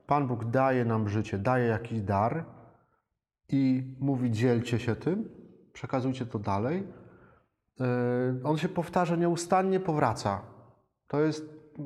Pan 0.07 0.27
Bóg 0.27 0.45
daje 0.45 0.85
nam 0.85 1.09
życie, 1.09 1.37
daje 1.37 1.65
jakiś 1.65 2.01
dar 2.01 2.45
i 3.51 3.83
mówi 3.99 4.31
dzielcie 4.31 4.79
się 4.79 4.95
tym, 4.95 5.29
przekazujcie 5.73 6.25
to 6.25 6.39
dalej. 6.39 6.87
Yy, 7.79 7.85
On 8.43 8.57
się 8.57 8.69
powtarza 8.69 9.15
nieustannie, 9.15 9.79
powraca. 9.79 10.41
To 11.07 11.21
jest, 11.21 11.45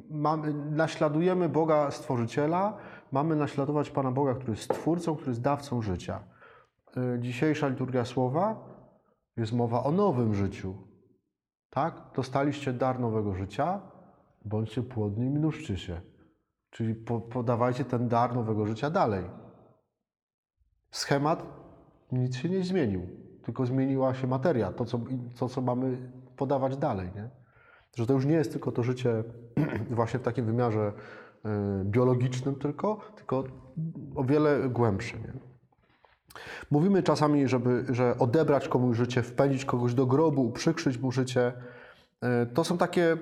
mamy, 0.09 0.53
naśladujemy 0.53 1.49
Boga 1.49 1.91
Stworzyciela, 1.91 2.77
mamy 3.11 3.35
naśladować 3.35 3.89
Pana 3.89 4.11
Boga, 4.11 4.33
który 4.33 4.51
jest 4.51 4.63
Stwórcą, 4.63 5.15
który 5.15 5.31
jest 5.31 5.41
dawcą 5.41 5.81
życia. 5.81 6.19
Yy, 6.95 7.19
Dzisiejsza 7.19 7.67
liturgia 7.67 8.05
słowa 8.05 8.75
jest 9.37 9.53
mowa 9.53 9.83
o 9.83 9.91
nowym 9.91 10.33
życiu. 10.35 10.73
Tak? 11.69 12.01
Dostaliście 12.15 12.73
dar 12.73 12.99
nowego 12.99 13.35
życia, 13.35 13.81
bądźcie 14.45 14.83
płodni 14.83 15.25
i 15.25 15.29
mnóżcie 15.29 15.77
się. 15.77 16.01
Czyli 16.69 16.95
po, 16.95 17.19
podawajcie 17.21 17.85
ten 17.85 18.07
dar 18.07 18.35
nowego 18.35 18.65
życia 18.65 18.89
dalej. 18.89 19.25
Schemat 20.95 21.43
nic 22.11 22.35
się 22.35 22.49
nie 22.49 22.63
zmienił, 22.63 23.07
tylko 23.43 23.65
zmieniła 23.65 24.13
się 24.13 24.27
materia, 24.27 24.71
to 24.71 24.85
co, 24.85 24.99
to, 25.39 25.49
co 25.49 25.61
mamy 25.61 25.97
podawać 26.37 26.77
dalej. 26.77 27.09
Nie? 27.15 27.29
Że 27.95 28.07
to 28.07 28.13
już 28.13 28.25
nie 28.25 28.33
jest 28.33 28.51
tylko 28.51 28.71
to 28.71 28.83
życie 28.83 29.23
właśnie 29.89 30.19
w 30.19 30.23
takim 30.23 30.45
wymiarze 30.45 30.93
y, 31.45 31.49
biologicznym 31.83 32.55
tylko, 32.55 33.01
tylko 33.15 33.43
o 34.15 34.23
wiele 34.23 34.69
głębsze. 34.69 35.17
Nie? 35.17 35.33
Mówimy 36.71 37.03
czasami, 37.03 37.47
żeby, 37.47 37.85
że 37.89 38.15
odebrać 38.19 38.67
komuś 38.67 38.97
życie, 38.97 39.23
wpędzić 39.23 39.65
kogoś 39.65 39.93
do 39.93 40.05
grobu, 40.05 40.47
uprzykrzyć 40.47 40.97
mu 40.97 41.11
życie. 41.11 41.53
E, 42.21 42.45
To 42.45 42.63
są 42.63 42.77
takie 42.77 43.11
e, 43.11 43.17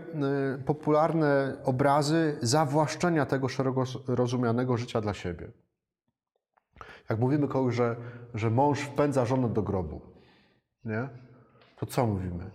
popularne 0.66 1.58
obrazy 1.64 2.38
zawłaszczenia 2.42 3.26
tego 3.26 3.48
szeroko 3.48 3.84
rozumianego 4.08 4.78
życia 4.78 5.02
dla 5.02 5.14
siebie. 5.14 5.48
Jak 7.10 7.20
mówimy 7.20 7.48
komuś, 7.48 7.76
że, 7.76 7.96
że 8.34 8.50
mąż 8.50 8.80
wpędza 8.80 9.26
żonę 9.26 9.50
do 9.50 9.62
grobu, 9.62 10.02
nie? 10.86 11.10
to 11.76 11.86
co 11.86 12.08
mówimy? 12.08 12.52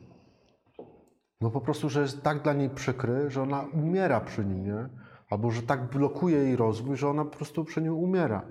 No 1.40 1.50
po 1.50 1.60
prostu, 1.60 1.88
że 1.88 2.00
jest 2.02 2.22
tak 2.22 2.42
dla 2.42 2.52
niej 2.52 2.70
przykry, 2.70 3.30
że 3.30 3.42
ona 3.42 3.64
umiera 3.72 4.20
przy 4.20 4.44
nim, 4.44 4.66
nie? 4.66 4.88
Albo 5.30 5.50
że 5.50 5.62
tak 5.62 5.90
blokuje 5.90 6.38
jej 6.38 6.56
rozwój, 6.56 6.96
że 6.96 7.08
ona 7.08 7.24
po 7.24 7.36
prostu 7.36 7.64
przy 7.64 7.82
nim 7.82 7.94
umiera. 7.94 8.42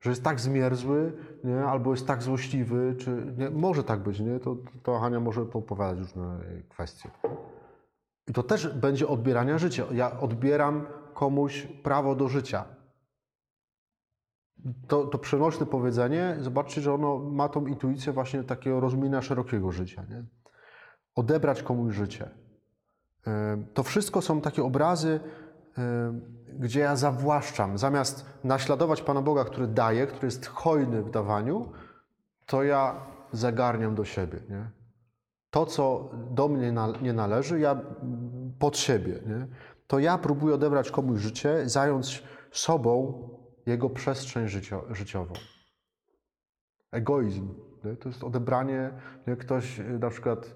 Że 0.00 0.10
jest 0.10 0.24
tak 0.24 0.40
zmierzły, 0.40 1.12
nie? 1.44 1.64
albo 1.64 1.90
jest 1.90 2.06
tak 2.06 2.22
złośliwy, 2.22 2.94
czy 2.98 3.34
nie? 3.38 3.50
może 3.50 3.84
tak 3.84 4.00
być, 4.00 4.20
nie? 4.20 4.40
To, 4.40 4.56
to 4.82 4.98
Hania 4.98 5.20
może 5.20 5.46
poopowiadać 5.46 5.98
różne 5.98 6.40
kwestie. 6.68 7.10
I 8.28 8.32
to 8.32 8.42
też 8.42 8.68
będzie 8.74 9.08
odbierania 9.08 9.58
życia. 9.58 9.84
Ja 9.92 10.20
odbieram 10.20 10.86
komuś 11.14 11.66
prawo 11.82 12.14
do 12.14 12.28
życia. 12.28 12.64
To, 14.88 15.06
to 15.06 15.18
przenośne 15.18 15.66
powiedzenie, 15.66 16.36
zobaczcie, 16.40 16.80
że 16.80 16.94
ono 16.94 17.18
ma 17.18 17.48
tą 17.48 17.66
intuicję 17.66 18.12
właśnie 18.12 18.44
takiego 18.44 18.80
rozumienia 18.80 19.22
szerokiego 19.22 19.72
życia. 19.72 20.04
Nie? 20.10 20.24
Odebrać 21.14 21.62
komuś 21.62 21.94
życie. 21.94 22.30
To 23.74 23.82
wszystko 23.82 24.22
są 24.22 24.40
takie 24.40 24.64
obrazy, 24.64 25.20
gdzie 26.58 26.80
ja 26.80 26.96
zawłaszczam. 26.96 27.78
Zamiast 27.78 28.26
naśladować 28.44 29.02
Pana 29.02 29.22
Boga, 29.22 29.44
który 29.44 29.66
daje, 29.66 30.06
który 30.06 30.26
jest 30.26 30.46
hojny 30.46 31.02
w 31.02 31.10
dawaniu, 31.10 31.72
to 32.46 32.62
ja 32.62 33.06
zagarniam 33.32 33.94
do 33.94 34.04
siebie. 34.04 34.40
Nie? 34.48 34.70
To, 35.50 35.66
co 35.66 36.10
do 36.30 36.48
mnie 36.48 36.72
nie 37.02 37.12
należy, 37.12 37.60
ja 37.60 37.72
mm, 37.72 38.52
pod 38.58 38.76
siebie. 38.76 39.12
Nie? 39.26 39.46
To 39.86 39.98
ja 39.98 40.18
próbuję 40.18 40.54
odebrać 40.54 40.90
komuś 40.90 41.20
życie, 41.20 41.68
zająć 41.68 42.24
sobą 42.52 43.28
jego 43.68 43.90
przestrzeń 43.90 44.46
życio- 44.46 44.94
życiową. 44.94 45.34
Egoizm. 46.92 47.54
Nie? 47.84 47.96
To 47.96 48.08
jest 48.08 48.24
odebranie, 48.24 48.90
nie? 49.26 49.36
ktoś 49.36 49.80
y, 49.80 49.98
na 49.98 50.10
przykład 50.10 50.54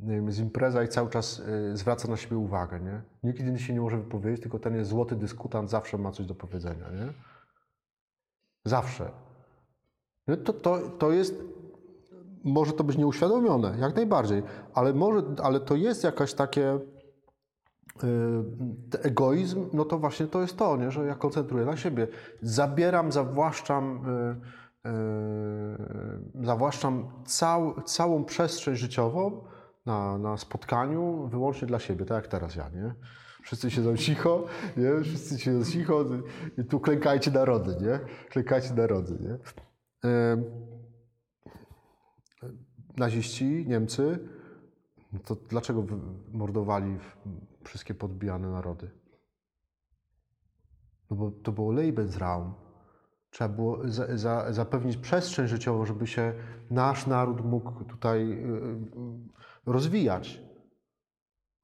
nie 0.00 0.14
wiem, 0.14 0.32
z 0.32 0.38
impreza 0.38 0.82
i 0.82 0.88
cały 0.88 1.10
czas 1.10 1.38
y, 1.38 1.76
zwraca 1.76 2.08
na 2.08 2.16
siebie 2.16 2.38
uwagę. 2.38 2.80
Nie? 2.80 3.02
Nikt 3.22 3.40
inny 3.40 3.58
się 3.58 3.72
nie 3.72 3.80
może 3.80 3.96
wypowiedzieć, 3.98 4.42
tylko 4.42 4.58
ten 4.58 4.74
jest 4.74 4.90
złoty 4.90 5.16
dyskutant, 5.16 5.70
zawsze 5.70 5.98
ma 5.98 6.12
coś 6.12 6.26
do 6.26 6.34
powiedzenia. 6.34 6.90
Nie? 6.90 7.12
Zawsze. 8.64 9.10
Nie? 10.28 10.36
To, 10.36 10.52
to, 10.52 10.78
to 10.78 11.12
jest, 11.12 11.34
może 12.44 12.72
to 12.72 12.84
być 12.84 12.98
nieuświadomione, 12.98 13.78
jak 13.78 13.96
najbardziej, 13.96 14.42
ale, 14.74 14.94
może, 14.94 15.22
ale 15.42 15.60
to 15.60 15.76
jest 15.76 16.04
jakaś 16.04 16.34
takie 16.34 16.78
egoizm, 19.02 19.68
no 19.72 19.84
to 19.84 19.98
właśnie 19.98 20.26
to 20.26 20.40
jest 20.40 20.56
to, 20.56 20.76
nie? 20.76 20.90
że 20.90 21.06
ja 21.06 21.14
koncentruję 21.14 21.66
na 21.66 21.76
siebie. 21.76 22.08
Zabieram, 22.42 23.12
zawłaszczam, 23.12 24.06
y, 24.84 24.88
y, 24.88 26.44
zawłaszczam 26.46 27.08
cał, 27.24 27.82
całą 27.82 28.24
przestrzeń 28.24 28.76
życiową 28.76 29.44
na, 29.86 30.18
na 30.18 30.36
spotkaniu 30.36 31.28
wyłącznie 31.28 31.68
dla 31.68 31.78
siebie, 31.78 32.04
tak 32.04 32.14
jak 32.24 32.26
teraz 32.26 32.56
ja, 32.56 32.68
nie? 32.68 32.94
Wszyscy 33.42 33.70
siedzą 33.70 33.96
cicho, 33.96 34.44
nie? 34.76 35.02
Wszyscy 35.02 35.38
siedzą 35.38 35.70
cicho 35.70 36.04
i 36.58 36.64
tu 36.64 36.80
klękajcie 36.80 37.30
narody, 37.30 37.76
nie? 37.80 38.00
Klękajcie 38.30 38.74
narody, 38.74 39.18
nie? 39.20 39.34
Y, 40.10 40.44
naziści, 42.96 43.64
Niemcy, 43.68 44.18
no 45.14 45.20
to 45.20 45.34
dlaczego 45.34 45.84
mordowali 46.32 46.98
wszystkie 47.64 47.94
podbijane 47.94 48.50
narody? 48.50 48.90
No 51.10 51.16
bo 51.16 51.30
to 51.30 51.52
było 51.52 51.72
Lebensraum. 51.72 52.54
Trzeba 53.30 53.54
było 53.54 53.88
za, 53.88 54.16
za, 54.16 54.52
zapewnić 54.52 54.96
przestrzeń 54.96 55.48
życiową, 55.48 55.86
żeby 55.86 56.06
się 56.06 56.34
nasz 56.70 57.06
naród 57.06 57.44
mógł 57.44 57.84
tutaj 57.84 58.32
y, 58.32 58.34
y, 58.36 59.72
rozwijać. 59.72 60.40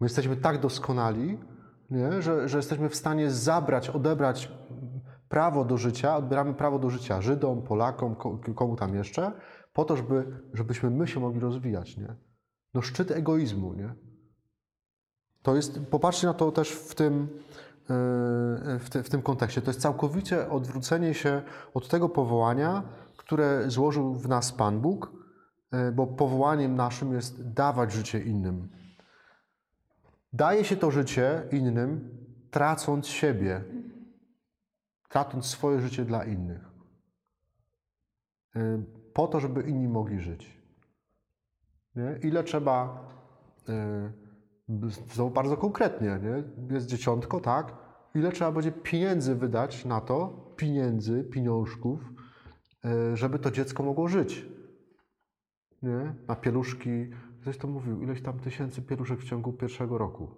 My 0.01 0.05
jesteśmy 0.05 0.37
tak 0.37 0.61
doskonali, 0.61 1.39
nie? 1.91 2.23
Że, 2.23 2.49
że 2.49 2.57
jesteśmy 2.57 2.89
w 2.89 2.95
stanie 2.97 3.31
zabrać, 3.31 3.91
odebrać 3.91 4.53
prawo 5.29 5.65
do 5.65 5.77
życia, 5.77 6.17
odbieramy 6.17 6.55
prawo 6.55 6.79
do 6.79 6.91
życia 6.91 7.21
Żydom, 7.21 7.63
Polakom, 7.63 8.15
ko- 8.15 8.39
komu 8.55 8.77
tam 8.77 8.95
jeszcze, 8.95 9.33
po 9.73 9.85
to, 9.85 9.97
żeby, 9.97 10.43
żebyśmy 10.55 10.91
my 10.91 11.09
się 11.09 11.21
mogli 11.21 11.41
rozwijać. 11.41 11.97
Nie? 11.97 12.30
No 12.75 12.83
szczyt 12.83 13.11
egoizmu. 13.11 13.75
Nie? 13.75 13.95
To 15.43 15.57
jest, 15.57 15.81
popatrzcie 15.91 16.27
na 16.27 16.35
to 16.35 16.53
też 16.53 16.71
w 16.71 16.95
tym, 16.95 17.29
w, 18.79 18.87
te, 18.91 19.03
w 19.03 19.11
tym 19.11 19.23
kontekście. 19.23 19.63
To 19.63 19.71
jest 19.71 19.81
całkowicie 19.81 20.51
odwrócenie 20.51 21.15
się 21.15 21.43
od 21.75 21.89
tego 21.89 22.09
powołania, 22.09 22.83
które 23.17 23.71
złożył 23.71 24.15
w 24.15 24.29
nas 24.29 24.53
Pan 24.53 24.81
Bóg, 24.81 25.13
e, 25.73 25.93
bo 25.93 26.07
powołaniem 26.07 26.77
naszym 26.77 27.13
jest 27.13 27.53
dawać 27.53 27.93
życie 27.93 28.21
innym. 28.21 28.69
Daje 30.33 30.65
się 30.65 30.77
to 30.77 30.91
życie 30.91 31.49
innym, 31.53 32.11
tracąc 32.51 33.07
siebie, 33.07 33.65
tracąc 35.09 35.47
swoje 35.47 35.81
życie 35.81 36.05
dla 36.05 36.25
innych, 36.25 36.65
e, 38.57 38.83
po 39.15 39.29
to, 39.29 39.41
żeby 39.41 39.63
inni 39.63 39.89
mogli 39.89 40.21
żyć. 40.21 40.60
Nie? 41.97 42.19
Ile 42.23 42.45
trzeba, 42.45 43.05
znowu 45.15 45.31
bardzo 45.31 45.57
konkretnie, 45.57 46.19
nie? 46.23 46.43
jest 46.75 46.87
dzieciątko, 46.87 47.41
tak? 47.41 47.75
Ile 48.15 48.33
trzeba 48.33 48.53
będzie 48.53 48.73
pieniędzy 48.73 49.35
wydać 49.35 49.85
na 49.85 50.01
to, 50.01 50.47
pieniędzy, 50.57 51.25
pieniążków, 51.25 52.01
e, 52.85 53.17
żeby 53.17 53.39
to 53.39 53.51
dziecko 53.51 53.83
mogło 53.83 54.09
żyć. 54.09 54.47
Nie? 55.83 56.15
Na 56.29 56.37
pieluszki, 56.37 57.11
ktoś 57.41 57.59
to 57.59 57.69
mówił, 57.69 58.03
ileś 58.03 58.23
tam 58.23 58.39
tysięcy 58.39 58.83
pieluszek 58.83 59.21
w 59.21 59.25
ciągu 59.25 59.53
pierwszego 59.53 59.99
roku. 59.99 60.29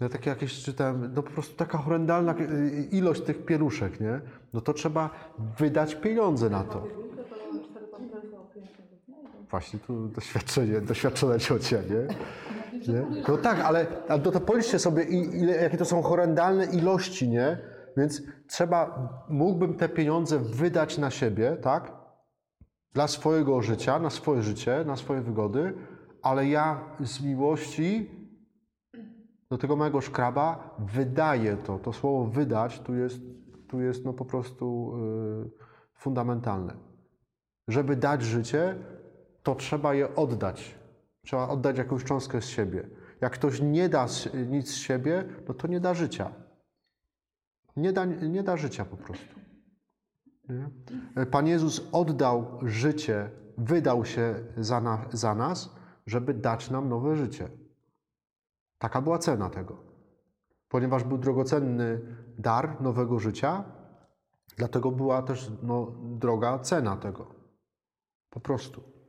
Ja 0.00 0.08
takie 0.08 0.30
jakieś 0.30 0.62
czytałem, 0.62 1.14
no 1.14 1.22
po 1.22 1.30
prostu 1.30 1.56
taka 1.56 1.78
horrendalna 1.78 2.34
e, 2.34 2.70
ilość 2.90 3.22
tych 3.22 3.44
pieluszek, 3.44 4.00
nie? 4.00 4.20
No 4.52 4.60
to 4.60 4.72
trzeba 4.72 5.10
wydać 5.58 5.94
pieniądze 5.94 6.50
na 6.50 6.64
to. 6.64 6.86
Właśnie 9.50 9.78
tu 9.78 10.08
doświadczenie, 10.08 10.80
doświadczone 10.80 11.38
ciocia, 11.38 11.76
nie? 11.76 12.14
nie? 12.92 13.22
No 13.28 13.36
tak, 13.36 13.60
ale, 13.60 13.86
ale 14.08 14.20
to, 14.20 14.30
to 14.30 14.40
policzcie 14.40 14.78
sobie, 14.78 15.02
ile, 15.02 15.52
jakie 15.56 15.76
to 15.76 15.84
są 15.84 16.02
horrendalne 16.02 16.64
ilości, 16.64 17.28
nie? 17.28 17.58
Więc 17.96 18.22
trzeba, 18.46 19.08
mógłbym 19.28 19.74
te 19.74 19.88
pieniądze 19.88 20.38
wydać 20.38 20.98
na 20.98 21.10
siebie, 21.10 21.56
tak? 21.62 21.92
Dla 22.92 23.08
swojego 23.08 23.62
życia, 23.62 23.98
na 23.98 24.10
swoje 24.10 24.42
życie, 24.42 24.84
na 24.86 24.96
swoje 24.96 25.20
wygody, 25.20 25.74
ale 26.22 26.46
ja 26.46 26.80
z 27.00 27.20
miłości 27.20 28.10
do 29.50 29.58
tego 29.58 29.76
mojego 29.76 30.00
szkraba 30.00 30.74
wydaję 30.78 31.56
to. 31.56 31.78
To 31.78 31.92
słowo 31.92 32.24
wydać 32.24 32.80
tu 32.80 32.94
jest, 32.94 33.20
tu 33.68 33.80
jest 33.80 34.04
no 34.04 34.12
po 34.12 34.24
prostu 34.24 34.92
yy, 35.44 35.50
fundamentalne. 35.94 36.76
Żeby 37.68 37.96
dać 37.96 38.22
życie, 38.22 38.74
to 39.42 39.54
trzeba 39.54 39.94
je 39.94 40.14
oddać. 40.14 40.74
Trzeba 41.24 41.48
oddać 41.48 41.78
jakąś 41.78 42.04
cząstkę 42.04 42.42
z 42.42 42.48
siebie. 42.48 42.88
Jak 43.20 43.32
ktoś 43.32 43.60
nie 43.60 43.88
da 43.88 44.06
nic 44.46 44.70
z 44.70 44.74
siebie, 44.74 45.24
no 45.48 45.54
to 45.54 45.66
nie 45.66 45.80
da 45.80 45.94
życia. 45.94 46.32
Nie 47.76 47.92
da, 47.92 48.04
nie 48.04 48.42
da 48.42 48.56
życia 48.56 48.84
po 48.84 48.96
prostu. 48.96 49.40
Nie? 50.48 50.70
Pan 51.26 51.46
Jezus 51.46 51.88
oddał 51.92 52.58
życie, 52.62 53.30
wydał 53.58 54.04
się 54.04 54.34
za, 54.56 54.80
na, 54.80 55.04
za 55.12 55.34
nas, 55.34 55.74
żeby 56.06 56.34
dać 56.34 56.70
nam 56.70 56.88
nowe 56.88 57.16
życie. 57.16 57.48
Taka 58.78 59.02
była 59.02 59.18
cena 59.18 59.50
tego. 59.50 59.76
Ponieważ 60.68 61.04
był 61.04 61.18
drogocenny 61.18 62.00
dar 62.38 62.80
nowego 62.80 63.18
życia, 63.18 63.64
dlatego 64.56 64.90
była 64.90 65.22
też 65.22 65.52
no, 65.62 65.92
droga 66.00 66.58
cena 66.58 66.96
tego. 66.96 67.34
Po 68.30 68.40
prostu. 68.40 68.99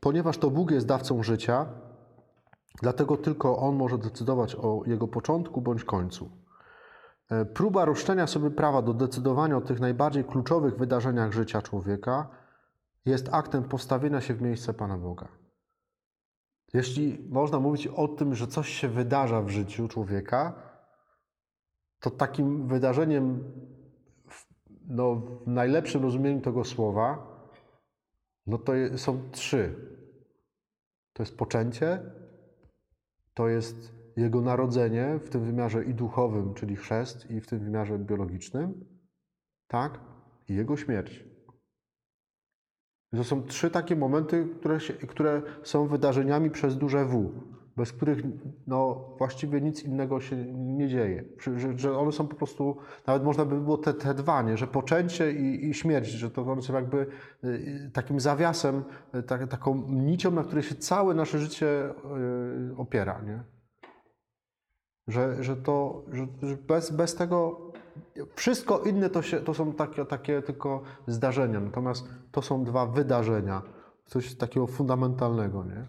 Ponieważ 0.00 0.38
to 0.38 0.50
Bóg 0.50 0.70
jest 0.70 0.86
dawcą 0.86 1.22
życia, 1.22 1.66
dlatego 2.82 3.16
tylko 3.16 3.58
On 3.58 3.76
może 3.76 3.98
decydować 3.98 4.54
o 4.54 4.82
jego 4.86 5.08
początku 5.08 5.60
bądź 5.60 5.84
końcu. 5.84 6.30
E, 7.30 7.44
próba 7.44 7.84
roszczenia 7.84 8.26
sobie 8.26 8.50
prawa 8.50 8.82
do 8.82 8.94
decydowania 8.94 9.56
o 9.56 9.60
tych 9.60 9.80
najbardziej 9.80 10.24
kluczowych 10.24 10.76
wydarzeniach 10.76 11.32
życia 11.32 11.62
człowieka 11.62 12.28
jest 13.04 13.28
aktem 13.32 13.64
postawienia 13.64 14.20
się 14.20 14.34
w 14.34 14.42
miejsce 14.42 14.74
Pana 14.74 14.98
Boga. 14.98 15.28
Jeśli 16.74 17.28
można 17.28 17.60
mówić 17.60 17.86
o 17.86 18.08
tym, 18.08 18.34
że 18.34 18.46
coś 18.46 18.68
się 18.68 18.88
wydarza 18.88 19.42
w 19.42 19.48
życiu 19.48 19.88
człowieka, 19.88 20.52
to 22.00 22.10
takim 22.10 22.68
wydarzeniem 22.68 23.52
no, 24.88 25.16
w 25.16 25.46
najlepszym 25.46 26.02
rozumieniu 26.02 26.40
tego 26.40 26.64
słowa, 26.64 27.36
no 28.46 28.58
to 28.58 28.72
są 28.96 29.30
trzy. 29.30 29.74
To 31.12 31.22
jest 31.22 31.36
poczęcie, 31.36 32.02
to 33.34 33.48
jest 33.48 33.94
jego 34.16 34.40
narodzenie 34.40 35.18
w 35.18 35.28
tym 35.28 35.44
wymiarze 35.44 35.84
i 35.84 35.94
duchowym, 35.94 36.54
czyli 36.54 36.76
chrzest, 36.76 37.30
i 37.30 37.40
w 37.40 37.46
tym 37.46 37.58
wymiarze 37.58 37.98
biologicznym, 37.98 38.84
tak? 39.66 40.00
I 40.48 40.54
jego 40.54 40.76
śmierć. 40.76 41.24
To 43.14 43.24
są 43.24 43.42
trzy 43.42 43.70
takie 43.70 43.96
momenty, 43.96 44.48
które, 44.60 44.80
się, 44.80 44.94
które 44.94 45.42
są 45.62 45.86
wydarzeniami 45.86 46.50
przez 46.50 46.76
duże 46.78 47.04
W 47.04 47.55
bez 47.76 47.92
których 47.92 48.18
no, 48.66 49.08
właściwie 49.18 49.60
nic 49.60 49.82
innego 49.82 50.20
się 50.20 50.36
nie 50.54 50.88
dzieje. 50.88 51.24
Że, 51.56 51.78
że 51.78 51.98
one 51.98 52.12
są 52.12 52.28
po 52.28 52.36
prostu, 52.36 52.76
nawet 53.06 53.24
można 53.24 53.44
by 53.44 53.60
było 53.60 53.78
te, 53.78 53.94
te 53.94 54.14
dwa, 54.14 54.42
nie? 54.42 54.56
że 54.56 54.66
poczęcie 54.66 55.32
i, 55.32 55.68
i 55.68 55.74
śmierć, 55.74 56.08
że 56.08 56.30
to 56.30 56.42
one 56.42 56.62
są 56.62 56.74
jakby 56.74 57.06
y, 57.44 57.48
y, 57.48 57.90
takim 57.92 58.20
zawiasem, 58.20 58.84
y, 59.14 59.22
tak, 59.22 59.48
taką 59.48 59.82
nicią, 59.88 60.30
na 60.30 60.44
której 60.44 60.62
się 60.62 60.74
całe 60.74 61.14
nasze 61.14 61.38
życie 61.38 61.94
opiera. 62.76 63.22
Nie? 63.22 63.42
Że, 65.08 65.44
że 65.44 65.56
to, 65.56 66.04
że 66.42 66.56
bez, 66.56 66.90
bez 66.90 67.14
tego 67.14 67.60
wszystko 68.34 68.78
inne 68.78 69.10
to, 69.10 69.22
się, 69.22 69.40
to 69.40 69.54
są 69.54 69.72
takie, 69.72 70.04
takie 70.04 70.42
tylko 70.42 70.82
zdarzenia, 71.06 71.60
natomiast 71.60 72.08
to 72.32 72.42
są 72.42 72.64
dwa 72.64 72.86
wydarzenia, 72.86 73.62
coś 74.06 74.34
takiego 74.34 74.66
fundamentalnego. 74.66 75.64
Nie? 75.64 75.86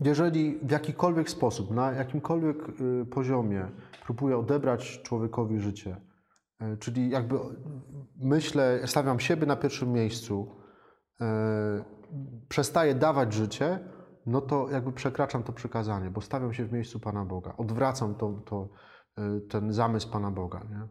Jeżeli 0.00 0.58
w 0.62 0.70
jakikolwiek 0.70 1.30
sposób, 1.30 1.70
na 1.70 1.92
jakimkolwiek 1.92 2.56
y, 3.02 3.06
poziomie 3.06 3.68
próbuję 4.04 4.38
odebrać 4.38 5.02
człowiekowi 5.02 5.58
życie, 5.58 5.96
y, 6.62 6.76
czyli 6.76 7.10
jakby 7.10 7.38
myślę, 8.16 8.80
stawiam 8.86 9.20
siebie 9.20 9.46
na 9.46 9.56
pierwszym 9.56 9.92
miejscu, 9.92 10.56
y, 11.20 11.24
przestaję 12.48 12.94
dawać 12.94 13.32
życie, 13.32 13.78
no 14.26 14.40
to 14.40 14.70
jakby 14.70 14.92
przekraczam 14.92 15.42
to 15.42 15.52
przykazanie, 15.52 16.10
bo 16.10 16.20
stawiam 16.20 16.54
się 16.54 16.64
w 16.64 16.72
miejscu 16.72 17.00
Pana 17.00 17.24
Boga, 17.24 17.54
odwracam 17.56 18.14
to, 18.14 18.32
to, 18.44 18.68
ten 19.48 19.72
zamysł 19.72 20.10
Pana 20.10 20.30
Boga. 20.30 20.60
Nie? 20.70 20.88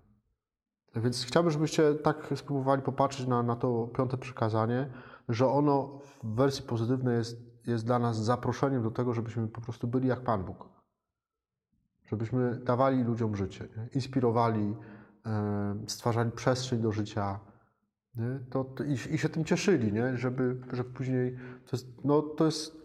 Więc 1.01 1.25
chciałbym, 1.25 1.51
żebyście 1.51 1.95
tak 1.95 2.33
spróbowali 2.35 2.81
popatrzeć 2.81 3.27
na, 3.27 3.43
na 3.43 3.55
to 3.55 3.87
piąte 3.97 4.17
przykazanie, 4.17 4.89
że 5.29 5.47
ono 5.47 5.99
w 6.23 6.35
wersji 6.35 6.63
pozytywnej 6.63 7.17
jest, 7.17 7.37
jest 7.67 7.85
dla 7.85 7.99
nas 7.99 8.23
zaproszeniem 8.23 8.83
do 8.83 8.91
tego, 8.91 9.13
żebyśmy 9.13 9.47
po 9.47 9.61
prostu 9.61 9.87
byli 9.87 10.07
jak 10.07 10.21
Pan 10.21 10.43
Bóg. 10.43 10.69
Żebyśmy 12.05 12.59
dawali 12.59 13.03
ludziom 13.03 13.35
życie, 13.35 13.67
nie? 13.77 13.87
inspirowali, 13.93 14.75
e, 15.25 15.75
stwarzali 15.87 16.31
przestrzeń 16.31 16.81
do 16.81 16.91
życia. 16.91 17.39
Nie? 18.15 18.39
To, 18.49 18.63
to 18.63 18.83
i, 18.83 18.93
i, 18.93 19.17
się 19.17 19.29
tym 19.29 19.45
cieszyli, 19.45 19.93
nie? 19.93 20.17
Żeby, 20.17 20.57
że 20.73 20.83
później 20.83 21.35
to 21.65 21.77
jest, 21.77 21.87
no, 22.05 22.21
to 22.21 22.45
jest 22.45 22.77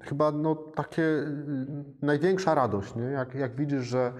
chyba 0.00 0.32
no, 0.32 0.54
takie 0.54 1.02
y, 1.02 1.84
największa 2.02 2.54
radość, 2.54 2.94
nie? 2.94 3.02
Jak, 3.02 3.34
jak 3.34 3.56
widzisz, 3.56 3.84
że 3.84 4.12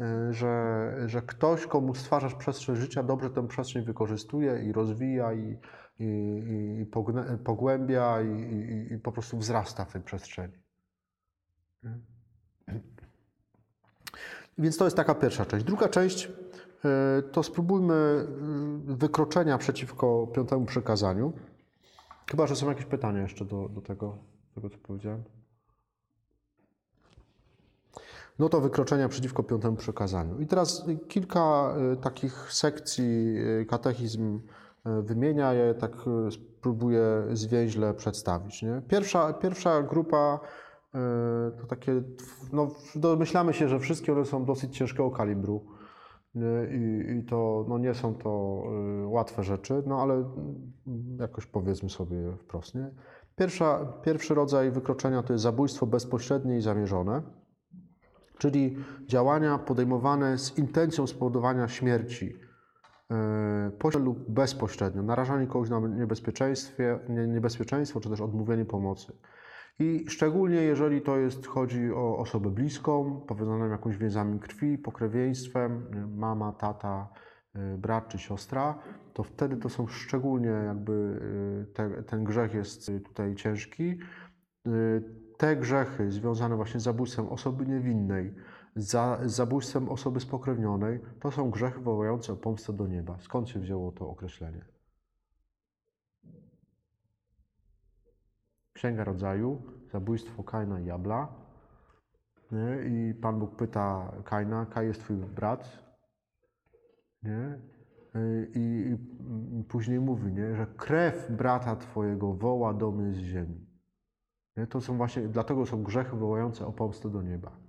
Y, 0.00 0.32
że, 0.32 0.92
że 1.06 1.22
ktoś, 1.22 1.66
komu 1.66 1.94
stwarzasz 1.94 2.34
przestrzeń 2.34 2.76
życia, 2.76 3.02
dobrze 3.02 3.30
tę 3.30 3.48
przestrzeń 3.48 3.84
wykorzystuje 3.84 4.64
i 4.64 4.72
rozwija 4.72 5.32
i, 5.32 5.58
i, 5.98 6.78
i 6.82 6.86
pogłębia 7.44 8.22
i, 8.22 8.28
i, 8.28 8.92
i, 8.94 8.98
po 8.98 9.12
prostu 9.12 9.38
wzrasta 9.38 9.84
w 9.84 9.92
tej 9.92 10.02
przestrzeni. 10.02 10.54
Więc 14.58 14.76
to 14.76 14.84
jest 14.84 14.96
taka 14.96 15.14
pierwsza 15.14 15.46
część. 15.46 15.64
Druga 15.64 15.88
część 15.88 16.24
y, 16.24 17.22
to 17.32 17.42
spróbujmy 17.42 18.26
y, 18.88 18.94
wykroczenia 18.96 19.58
przeciwko 19.58 20.26
piątemu 20.26 20.66
przekazaniu. 20.66 21.32
Chyba, 22.30 22.46
że 22.46 22.56
są 22.56 22.68
jakieś 22.68 22.84
pytania 22.86 23.22
jeszcze 23.22 23.44
do, 23.44 23.68
do 23.68 23.80
tego, 23.80 24.18
tego, 24.54 24.70
co 24.70 24.78
powiedziałem 24.78 25.24
no 28.38 28.48
to 28.48 28.60
wykroczenia 28.60 29.08
przeciwko 29.08 29.42
piątemu 29.42 29.76
przekazaniu. 29.76 30.40
I 30.40 30.46
teraz 30.46 30.84
kilka 31.08 31.74
e, 31.92 31.96
takich 31.96 32.52
sekcji 32.52 33.36
e, 33.60 33.64
katechizm 33.64 34.36
e, 34.36 34.63
wymienia, 34.84 35.54
ja 35.54 35.64
je 35.64 35.74
tak 35.74 35.92
spróbuję 36.30 37.24
zwięźle 37.32 37.94
przedstawić. 37.94 38.62
Nie? 38.62 38.82
Pierwsza, 38.88 39.32
pierwsza 39.32 39.82
grupa 39.82 40.40
to 41.60 41.66
takie, 41.66 42.02
no 42.52 42.68
domyślamy 42.94 43.52
się, 43.52 43.68
że 43.68 43.78
wszystkie 43.78 44.12
one 44.12 44.24
są 44.24 44.44
dosyć 44.44 44.76
ciężkiego 44.76 45.10
kalibru 45.10 45.66
i, 46.70 47.12
i 47.18 47.24
to 47.24 47.64
no 47.68 47.78
nie 47.78 47.94
są 47.94 48.14
to 48.14 48.62
łatwe 49.06 49.42
rzeczy, 49.42 49.82
no 49.86 50.02
ale 50.02 50.24
jakoś 51.18 51.46
powiedzmy 51.46 51.90
sobie 51.90 52.36
wprost. 52.36 52.74
Nie? 52.74 52.90
Pierwsza, 53.36 53.92
pierwszy 54.02 54.34
rodzaj 54.34 54.70
wykroczenia 54.70 55.22
to 55.22 55.32
jest 55.32 55.42
zabójstwo 55.42 55.86
bezpośrednie 55.86 56.56
i 56.56 56.60
zamierzone, 56.60 57.22
czyli 58.38 58.76
działania 59.06 59.58
podejmowane 59.58 60.38
z 60.38 60.58
intencją 60.58 61.06
spowodowania 61.06 61.68
śmierci 61.68 62.34
e, 62.34 62.43
pośrednio 63.78 64.04
lub 64.12 64.30
bezpośrednio, 64.30 65.02
narażanie 65.02 65.46
kogoś 65.46 65.70
na 65.70 65.80
niebezpieczeństwie, 65.80 66.98
nie- 67.08 67.26
niebezpieczeństwo 67.26 68.00
czy 68.00 68.08
też 68.10 68.20
odmówienie 68.20 68.64
pomocy. 68.64 69.12
I 69.78 70.04
szczególnie 70.08 70.56
jeżeli 70.56 71.02
to 71.02 71.16
jest, 71.18 71.46
chodzi 71.46 71.92
o 71.92 72.18
osobę 72.18 72.50
bliską, 72.50 73.20
powiązaną 73.28 73.68
jakimiś 73.68 73.96
więzami 73.96 74.40
krwi, 74.40 74.78
pokrewieństwem, 74.78 75.86
mama, 76.16 76.52
tata, 76.52 77.08
y, 77.56 77.78
brat 77.78 78.08
czy 78.08 78.18
siostra, 78.18 78.78
to 79.12 79.22
wtedy 79.22 79.56
to 79.56 79.68
są 79.68 79.86
szczególnie 79.86 80.48
jakby 80.48 80.92
y, 80.92 81.72
te, 81.74 82.02
ten 82.02 82.24
grzech 82.24 82.54
jest 82.54 82.88
y, 82.88 83.00
tutaj 83.00 83.34
ciężki. 83.34 83.98
Y, 84.66 85.02
Te 85.38 85.56
grzechy 85.56 86.10
związane 86.10 86.56
właśnie 86.56 86.80
z 86.80 86.82
zabójstwem 86.82 87.28
osoby 87.28 87.66
niewinnej, 87.66 88.34
za, 88.76 89.18
zabójstwem 89.24 89.88
osoby 89.88 90.20
spokrewnionej, 90.20 91.00
to 91.20 91.30
są 91.30 91.50
grzechy 91.50 91.80
wołające 91.80 92.32
o 92.32 92.36
pomstę 92.36 92.72
do 92.72 92.86
nieba. 92.86 93.18
Skąd 93.20 93.48
się 93.48 93.60
wzięło 93.60 93.92
to 93.92 94.08
określenie? 94.08 94.64
Księga 98.72 99.04
Rodzaju, 99.04 99.62
zabójstwo 99.92 100.44
Kaina 100.44 100.80
i 100.80 100.86
Jabla. 100.86 101.28
Nie? 102.52 102.78
I 102.88 103.14
Pan 103.14 103.38
Bóg 103.38 103.56
pyta 103.56 104.12
Kaina, 104.24 104.66
Kaj 104.66 104.86
jest 104.86 105.00
twój 105.00 105.16
brat. 105.16 105.84
Nie? 107.22 107.58
I, 108.54 108.96
i, 109.60 109.64
później 109.64 110.00
mówi, 110.00 110.32
nie? 110.32 110.56
że 110.56 110.66
krew 110.66 111.30
brata 111.30 111.76
twojego 111.76 112.34
woła 112.34 112.74
do 112.74 112.92
z 113.12 113.16
ziemi. 113.16 113.66
Nie? 114.56 114.66
To 114.66 114.80
są 114.80 114.96
właśnie, 114.96 115.28
dlatego 115.28 115.66
są 115.66 115.82
grzechy 115.82 116.16
wołające 116.16 116.66
o 116.66 116.72
pomstę 116.72 117.10
do 117.10 117.22
nieba. 117.22 117.63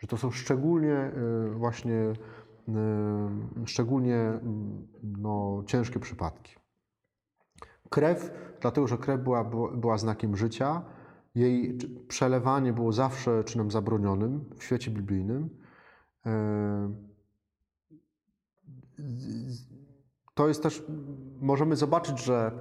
Że 0.00 0.06
to 0.06 0.16
są 0.16 0.30
szczególnie 0.30 1.10
y, 1.46 1.50
właśnie, 1.50 1.94
y, 2.68 2.72
szczególnie 3.66 4.40
no, 5.02 5.62
ciężkie 5.66 6.00
przypadki. 6.00 6.54
Krew, 7.90 8.30
dlatego 8.60 8.86
że 8.86 8.98
krew 8.98 9.20
była, 9.20 9.44
była- 9.76 9.98
znakiem 9.98 10.36
życia, 10.36 10.82
jej 11.34 11.78
przelewanie 12.08 12.72
było 12.72 12.92
zawsze 12.92 13.44
czynem 13.44 13.70
zabronionym 13.70 14.44
w 14.58 14.64
świecie 14.64 14.90
biblijnym. 14.90 15.48
E, 16.26 16.92
To 20.34 20.48
jest 20.48 20.62
też, 20.62 20.84
możemy 21.40 21.76
zobaczyć, 21.76 22.24
że 22.24 22.52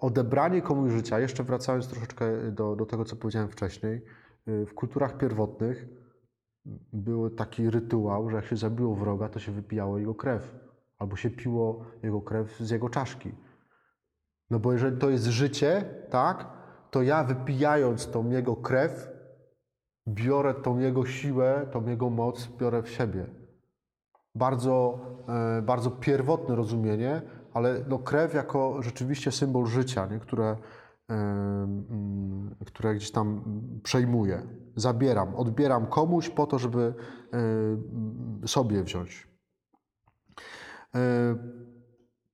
odebranie 0.00 0.62
komuś 0.62 0.92
życia, 0.92 1.20
jeszcze 1.20 1.44
wracając 1.44 1.88
troszeczkę 1.88 2.52
do, 2.52 2.76
do 2.76 2.86
tego, 2.86 3.04
co 3.04 3.16
powiedziałem 3.16 3.48
wcześniej, 3.48 4.02
w 4.46 4.74
kulturach 4.74 5.18
pierwotnych 5.18 5.86
był 6.92 7.30
taki 7.30 7.70
rytuał, 7.70 8.30
że 8.30 8.36
jak 8.36 8.44
się 8.44 8.56
zabiło 8.56 8.94
wroga, 8.94 9.28
to 9.28 9.38
się 9.38 9.52
wypijało 9.52 9.98
jego 9.98 10.14
krew, 10.14 10.54
albo 10.98 11.16
się 11.16 11.30
piło 11.30 11.84
jego 12.02 12.20
krew 12.20 12.58
z 12.58 12.70
jego 12.70 12.88
czaszki. 12.88 13.32
No 14.50 14.58
bo 14.58 14.72
jeżeli 14.72 14.98
to 14.98 15.10
jest 15.10 15.24
życie, 15.24 15.84
tak, 16.10 16.46
to 16.90 17.02
ja 17.02 17.24
wypijając 17.24 18.10
tą 18.10 18.30
jego 18.30 18.56
krew, 18.56 19.08
biorę 20.08 20.54
tą 20.54 20.78
jego 20.78 21.06
siłę, 21.06 21.66
tą 21.72 21.86
jego 21.86 22.10
moc, 22.10 22.46
biorę 22.46 22.82
w 22.82 22.88
siebie. 22.88 23.26
Bardzo, 24.34 24.98
e, 25.28 25.62
bardzo 25.62 25.90
pierwotne 25.90 26.54
rozumienie, 26.54 27.22
ale 27.52 27.84
no 27.88 27.98
krew 27.98 28.34
jako 28.34 28.82
rzeczywiście 28.82 29.32
symbol 29.32 29.66
życia, 29.66 30.06
nie? 30.06 30.18
Które, 30.18 30.56
e, 31.10 31.14
mm, 31.14 32.54
które 32.66 32.94
gdzieś 32.94 33.10
tam 33.10 33.42
przejmuję, 33.82 34.42
zabieram, 34.76 35.36
odbieram 35.36 35.86
komuś 35.86 36.28
po 36.28 36.46
to, 36.46 36.58
żeby 36.58 36.94
mm, 37.32 38.42
sobie 38.46 38.82
wziąć. 38.82 39.28
E, 40.94 41.00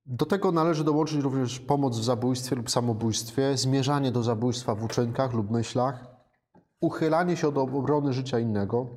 do 0.05 0.25
tego 0.25 0.51
należy 0.51 0.83
dołączyć 0.83 1.21
również 1.21 1.59
pomoc 1.59 1.99
w 1.99 2.03
zabójstwie 2.03 2.55
lub 2.55 2.69
samobójstwie, 2.69 3.57
zmierzanie 3.57 4.11
do 4.11 4.23
zabójstwa 4.23 4.75
w 4.75 4.83
uczynkach 4.83 5.33
lub 5.33 5.51
myślach, 5.51 6.07
uchylanie 6.81 7.37
się 7.37 7.47
od 7.47 7.57
obrony 7.57 8.13
życia 8.13 8.39
innego, 8.39 8.87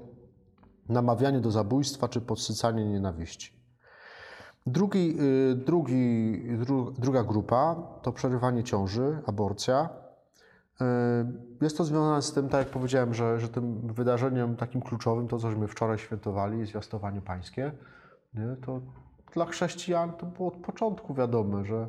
namawianie 0.89 1.41
do 1.41 1.51
zabójstwa 1.51 2.09
czy 2.09 2.21
podsycanie 2.21 2.85
nienawiści. 2.85 3.65
Drugi, 4.67 5.17
y, 5.21 5.55
drugi, 5.55 6.43
dru, 6.59 6.91
druga 6.99 7.25
grupa 7.25 7.77
to 8.03 8.13
przerywanie 8.13 8.65
ciąży, 8.65 9.23
aborcja. 9.27 10.04
Y, 10.81 10.85
Jest 11.61 11.77
to 11.79 11.85
związane 11.85 12.23
z 12.23 12.33
tym, 12.33 12.49
tak 12.49 12.59
jak 12.59 12.69
powiedziałem, 12.69 13.15
że, 13.15 13.41
że 13.41 13.49
tym 13.49 13.93
wydarzeniem 13.93 14.57
takim 14.57 14.81
kluczowym, 14.81 15.29
to 15.29 15.39
cośmy 15.39 15.69
wczoraj 15.69 15.99
świętowali, 15.99 16.67
zwiastowanie 16.67 17.21
pańskie, 17.21 17.73
nie? 18.35 18.57
to 18.67 18.81
dla 19.33 19.47
chrześcijan 19.47 20.13
to 20.13 20.27
było 20.27 20.49
od 20.49 20.57
początku 20.57 21.15
wiadome, 21.15 21.65
że, 21.65 21.89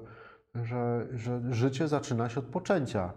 że, 0.56 1.08
że 1.14 1.42
życie 1.50 1.88
zaczyna 1.88 2.30
się 2.30 2.40
od 2.40 2.46
poczęcia. 2.46 3.14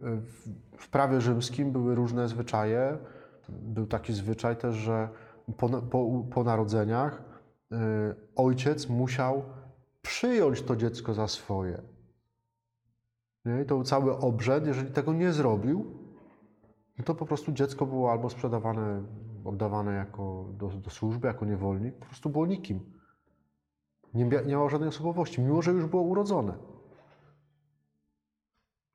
W, 0.00 0.48
w 0.78 0.88
prawie 0.90 1.20
rzymskim 1.20 1.72
były 1.72 1.94
różne 1.94 2.28
zwyczaje. 2.28 2.98
Był 3.48 3.86
taki 3.86 4.12
zwyczaj 4.12 4.56
też, 4.56 4.74
że 4.74 5.08
po, 5.56 5.68
po, 5.68 6.24
po 6.30 6.44
narodzeniach 6.44 7.22
y, 7.72 7.76
ojciec 8.36 8.88
musiał 8.88 9.42
przyjąć 10.02 10.62
to 10.62 10.76
dziecko 10.76 11.14
za 11.14 11.28
swoje. 11.28 11.82
Nie? 13.48 13.64
To 13.64 13.82
cały 13.82 14.18
obrzęd. 14.18 14.66
Jeżeli 14.66 14.90
tego 14.90 15.12
nie 15.12 15.32
zrobił, 15.32 15.86
no 16.98 17.04
to 17.04 17.14
po 17.14 17.26
prostu 17.26 17.52
dziecko 17.52 17.86
było 17.86 18.12
albo 18.12 18.30
sprzedawane, 18.30 19.02
oddawane 19.44 19.94
jako 19.94 20.46
do, 20.52 20.68
do 20.68 20.90
służby, 20.90 21.26
jako 21.26 21.44
niewolnik, 21.44 21.94
po 21.94 22.06
prostu 22.06 22.30
było 22.30 22.46
nikim. 22.46 22.80
Nie, 24.14 24.24
nie 24.24 24.42
miało 24.46 24.68
żadnej 24.68 24.88
osobowości, 24.88 25.40
mimo 25.40 25.62
że 25.62 25.70
już 25.70 25.86
było 25.86 26.02
urodzone. 26.02 26.54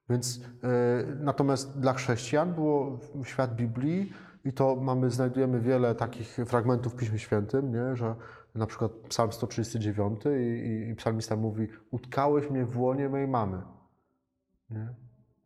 Więc 0.10 0.42
e, 0.64 1.04
natomiast 1.20 1.80
dla 1.80 1.94
chrześcijan 1.94 2.54
było 2.54 3.00
świat 3.24 3.56
Biblii 3.56 4.14
i 4.46 4.54
to 4.54 4.76
mamy, 4.76 5.10
znajdujemy 5.10 5.60
wiele 5.60 5.96
takich 5.96 6.38
fragmentów 6.46 6.94
w 6.94 6.96
Piśmie 6.96 7.20
Świętym, 7.20 7.72
nie? 7.72 7.96
że 7.96 8.16
na 8.56 8.66
przykład 8.66 8.92
Psalm 8.92 9.32
139 9.32 10.20
i, 10.26 10.30
i, 10.30 10.90
i 10.90 10.96
psalmista 10.96 11.36
mówi 11.36 11.68
utkałeś 11.92 12.50
mnie 12.50 12.66
w 12.66 12.80
łonie 12.80 13.10
mej 13.10 13.28
mamy. 13.28 13.62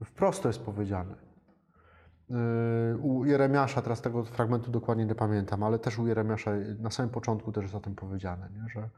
Wprost 0.06 0.44
to 0.44 0.50
jest 0.50 0.62
powiedziane. 0.66 1.16
Yy, 2.30 2.98
U 2.98 3.26
Jeremiasza, 3.26 3.82
teraz 3.82 4.02
tego 4.02 4.24
fragmentu 4.24 4.72
dokładnie 4.72 5.06
nie 5.06 5.16
pamiętam, 5.16 5.64
ale 5.64 5.80
też 5.80 6.00
u 6.00 6.08
Jeremiasza 6.08 6.52
na 6.80 6.92
samym 6.92 7.12
początku 7.12 7.52
też 7.52 7.64
jest 7.64 7.76
o 7.76 7.80
tym 7.80 7.96
powiedziane, 7.96 8.50
nie? 8.50 8.70
Że, 8.70 8.90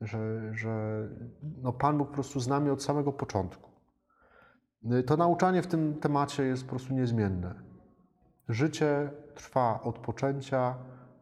że, 0.00 0.52
że 0.54 1.02
no 1.62 1.72
Pan 1.72 1.98
Bóg 1.98 2.08
po 2.08 2.14
prostu 2.14 2.40
z 2.40 2.48
nami 2.48 2.70
od 2.70 2.82
samego 2.82 3.12
początku. 3.12 3.70
Yy, 4.82 5.02
To 5.02 5.16
nauczanie 5.16 5.62
w 5.62 5.66
tym 5.66 5.94
temacie 5.94 6.44
jest 6.44 6.64
po 6.64 6.70
prostu 6.70 6.94
niezmienne. 6.94 7.54
Życie 8.48 9.10
trwa 9.34 9.80
od 9.82 9.98
poczęcia 9.98 10.74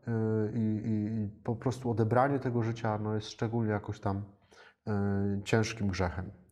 yy, 0.07 0.13
i, 0.55 0.89
i, 0.89 1.23
i 1.23 1.29
po 1.45 1.57
prostu 1.57 1.91
odebranie 1.91 2.39
tego 2.39 2.63
życia 2.63 2.99
no 2.99 3.15
jest 3.15 3.29
szczególnie 3.29 3.73
jakoś 3.73 4.01
tam 4.01 4.23
ciężkim 5.45 5.89
grzechem. 5.89 6.44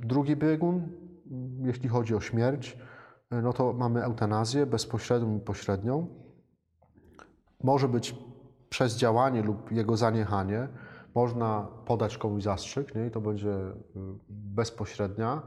Drugi 0.00 0.36
biegun, 0.36 0.88
jeśli 1.62 1.88
chodzi 1.88 2.14
o 2.14 2.20
śmierć, 2.20 2.78
no 3.30 3.52
to 3.52 3.72
mamy 3.72 4.04
eutanazję 4.04 4.66
bezpośrednią 4.66 5.36
i 5.36 5.40
pośrednią. 5.40 6.06
Może 7.62 7.88
być 7.88 8.16
przez 8.68 8.96
działanie 8.96 9.42
lub 9.42 9.72
jego 9.72 9.96
zaniechanie. 9.96 10.68
Można 11.14 11.68
podać 11.86 12.18
komuś 12.18 12.42
zastrzyk, 12.42 12.94
nie? 12.94 13.06
i 13.06 13.10
to 13.10 13.20
będzie 13.20 13.50
y, 13.50 13.74
bezpośrednia 14.28 15.42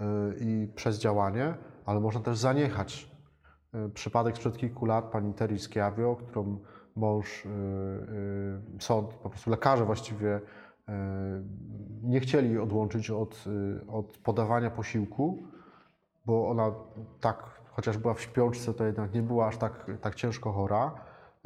y, 0.00 0.04
i 0.40 0.68
przez 0.74 0.98
działanie, 0.98 1.54
ale 1.86 2.00
można 2.00 2.20
też 2.20 2.38
zaniechać. 2.38 3.10
Y, 3.74 3.90
Przypadek 3.90 4.36
sprzed 4.36 4.56
kilku 4.56 4.86
lat 4.86 5.04
pani 5.04 5.34
Terry 5.34 5.58
Schiavio, 5.58 6.16
którą 6.16 6.58
mąż, 6.96 7.48
sąd, 8.80 9.14
po 9.14 9.30
prostu 9.30 9.50
lekarze 9.50 9.84
właściwie 9.84 10.40
nie 12.02 12.20
chcieli 12.20 12.58
odłączyć 12.58 13.10
od, 13.10 13.44
y, 13.46 13.86
od 13.90 14.18
podawania 14.18 14.70
posiłku, 14.70 15.42
bo 16.26 16.48
ona 16.50 16.72
tak, 17.20 17.60
chociaż 17.70 17.98
była 17.98 18.14
w 18.14 18.20
śpiączce, 18.20 18.74
to 18.74 18.84
jednak 18.84 19.14
nie 19.14 19.22
była 19.22 19.46
aż 19.46 19.56
tak, 19.56 19.86
tak 20.00 20.14
ciężko 20.14 20.52
chora. 20.52 20.94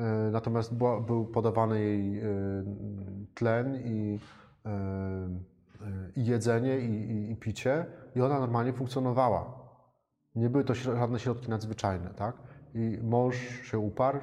Y, 0.01 0.31
Natomiast 0.31 0.75
była, 0.75 1.01
był 1.01 1.27
podawany 1.27 1.81
jej 1.81 2.21
y, 2.21 2.25
tlen 3.35 3.77
i, 3.85 4.19
y, 4.67 4.71
i 6.17 6.27
jedzenie, 6.27 6.79
i, 6.79 7.11
i, 7.11 7.31
i 7.33 7.37
picie, 7.37 7.87
i 8.17 8.21
ona 8.21 8.41
normalnie 8.41 8.73
funkcjonowała. 8.73 9.67
Nie 10.35 10.51
były 10.51 10.65
to 10.65 10.75
żadne 10.75 11.19
środki 11.19 11.51
nadzwyczajne, 11.51 12.11
tak? 12.17 12.37
I 12.75 12.99
mąż 13.03 13.37
się 13.63 13.79
uparł, 13.79 14.21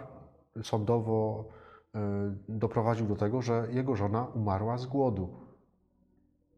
sądowo 0.63 1.45
doprowadził 2.49 3.07
do 3.07 3.15
tego, 3.15 3.41
że 3.41 3.67
jego 3.71 3.95
żona 3.95 4.25
umarła 4.25 4.77
z 4.77 4.85
głodu. 4.85 5.29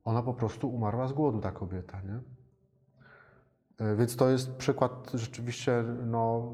ona 0.06 0.22
po 0.22 0.34
prostu 0.34 0.70
umarła 0.70 1.08
z 1.08 1.14
głodu, 1.14 1.40
ta 1.40 1.52
kobieta, 1.52 2.02
nie? 2.02 2.20
E, 3.86 3.96
Więc 3.96 4.16
to 4.16 4.30
jest 4.30 4.56
przykład 4.56 5.12
rzeczywiście, 5.14 5.84
no, 6.06 6.54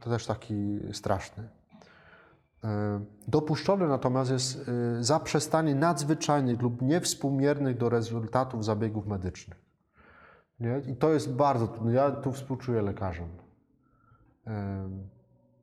to 0.00 0.10
też 0.10 0.26
taki 0.26 0.78
straszny. 0.92 1.48
E, 2.64 3.00
Dopuszczone 3.28 3.88
natomiast 3.88 4.30
jest 4.30 4.70
zaprzestanie 5.00 5.74
nadzwyczajnych 5.74 6.62
lub 6.62 6.82
niewspółmiernych 6.82 7.78
do 7.78 7.88
rezultatów 7.88 8.64
zabiegów 8.64 9.06
medycznych. 9.06 9.58
Nie? 10.60 10.82
I 10.86 10.96
to 10.96 11.10
jest 11.10 11.32
bardzo 11.32 11.68
trudne. 11.68 11.92
Ja 11.92 12.10
tu 12.10 12.32
współczuję 12.32 12.82
lekarzom. 12.82 13.28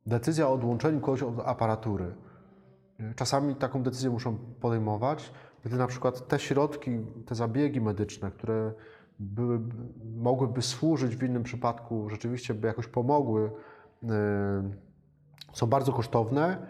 Decyzja 0.06 0.48
o 0.48 0.54
odłączeniu 0.54 1.00
kogoś 1.00 1.24
od 1.24 1.40
aparatury. 1.40 2.16
Nie? 3.00 3.14
Czasami 3.16 3.56
taką 3.56 3.84
decyzję 3.84 4.10
muszą 4.10 4.38
podejmować, 4.38 5.32
gdy 5.66 5.78
na 5.78 5.88
przykład 5.88 6.28
te 6.28 6.40
środki, 6.40 6.92
te 7.26 7.36
zabiegi 7.36 7.82
medyczne, 7.82 8.32
które 8.32 8.74
były, 9.20 9.60
mogłyby 10.16 10.62
służyć 10.62 11.16
w 11.16 11.24
innym 11.24 11.44
przypadku, 11.44 12.10
rzeczywiście 12.10 12.54
by 12.54 12.68
jakoś 12.68 12.88
pomogły, 12.88 13.52
e, 14.04 14.72
są 15.54 15.68
bardzo 15.68 15.94
kosztowne, 15.94 16.68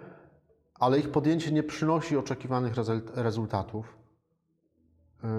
ale 0.79 0.99
ich 0.99 1.11
podjęcie 1.11 1.51
nie 1.51 1.63
przynosi 1.63 2.17
oczekiwanych 2.17 2.73
rezult- 2.73 3.11
rezultatów. 3.15 3.97
Yy, 5.23 5.29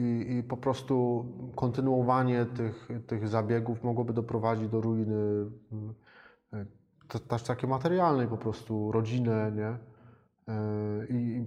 I, 0.00 0.36
I 0.36 0.42
po 0.42 0.56
prostu 0.56 1.26
kontynuowanie 1.56 2.46
tych, 2.46 2.88
tych 3.06 3.28
zabiegów 3.28 3.84
mogłoby 3.84 4.12
doprowadzić 4.12 4.68
do 4.68 4.80
ruiny 4.80 5.50
to- 7.08 7.18
też 7.18 7.42
takiej 7.42 7.70
materialnej 7.70 8.28
po 8.28 8.36
prostu, 8.36 8.92
rodzinę, 8.92 9.52
nie? 9.56 9.78
Yy, 10.48 11.06
I 11.10 11.46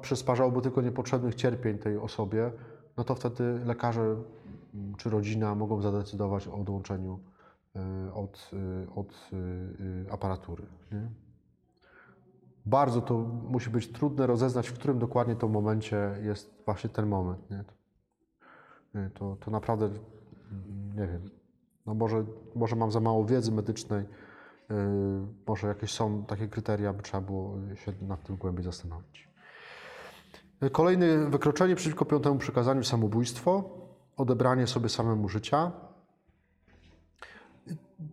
przysparzałoby 0.00 0.62
tylko 0.62 0.82
niepotrzebnych 0.82 1.34
cierpień 1.34 1.78
tej 1.78 1.96
osobie, 1.96 2.52
no 2.96 3.04
to 3.04 3.14
wtedy 3.14 3.60
lekarze 3.64 4.02
mm, 4.02 4.94
czy 4.96 5.10
rodzina 5.10 5.54
mogą 5.54 5.82
zadecydować 5.82 6.48
o 6.48 6.54
odłączeniu 6.54 7.18
yy, 7.74 7.82
od, 8.14 8.50
yy, 8.52 8.86
od 8.94 9.30
aparatury. 10.10 10.66
Nie? 10.92 11.10
bardzo 12.66 13.00
to 13.00 13.18
musi 13.48 13.70
być 13.70 13.88
trudne 13.88 14.26
rozeznać, 14.26 14.68
w 14.68 14.74
którym 14.74 14.98
dokładnie 14.98 15.36
to 15.36 15.48
momencie 15.48 16.16
jest 16.22 16.62
właśnie 16.64 16.90
ten 16.90 17.06
moment. 17.06 17.50
Nie? 17.50 17.64
To, 19.14 19.36
to 19.40 19.50
naprawdę 19.50 19.86
mm, 19.86 19.96
nie 20.96 21.06
wiem. 21.06 21.30
No 21.86 21.94
może, 21.94 22.24
może 22.54 22.76
mam 22.76 22.92
za 22.92 23.00
mało 23.00 23.24
wiedzy 23.24 23.52
medycznej, 23.52 24.04
może 25.46 25.66
jakieś 25.66 25.92
są 25.92 26.24
takie 26.24 26.48
kryteria, 26.48 26.92
by 26.92 27.02
trzeba 27.02 27.20
było 27.20 27.54
się 27.74 27.92
nad 28.02 28.22
tym 28.22 28.36
głębiej 28.36 28.64
zastanowić. 28.64 29.28
Yy, 30.60 30.70
Kolejne 30.70 31.30
wykroczenie 31.30 31.74
przeciwko 31.74 32.04
piątemu 32.04 32.38
przykazaniu 32.38 32.84
samobójstwo, 32.84 33.64
odebranie 34.16 34.66
sobie 34.66 34.88
samemu 34.88 35.28
życia. 35.28 35.72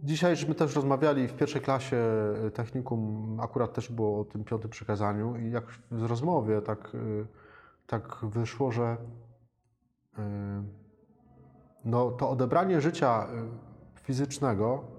Dzisiaj 0.04 0.36
żeśmy 0.36 0.56
też 0.56 0.76
rozmawiali 0.76 1.28
w 1.28 1.34
pierwszej 1.34 1.62
klasie 1.62 1.98
y, 2.48 2.52
technikum, 2.52 3.38
akurat 3.42 3.74
też 3.74 3.92
było 3.92 4.20
o 4.20 4.26
tym 4.26 4.44
piątym 4.44 4.70
przykazaniu 4.70 5.36
i 5.36 5.52
jak 5.52 5.66
w 5.92 6.04
rozmowie 6.06 6.62
tak, 6.62 6.96
y, 6.96 7.26
tak 7.88 8.18
wyszło, 8.24 8.72
że 8.72 8.98
y, 10.20 10.22
no, 11.86 12.12
to 12.12 12.30
odebranie 12.30 12.82
życia 12.82 13.28
y, 13.96 14.02
fizycznego 14.02 14.99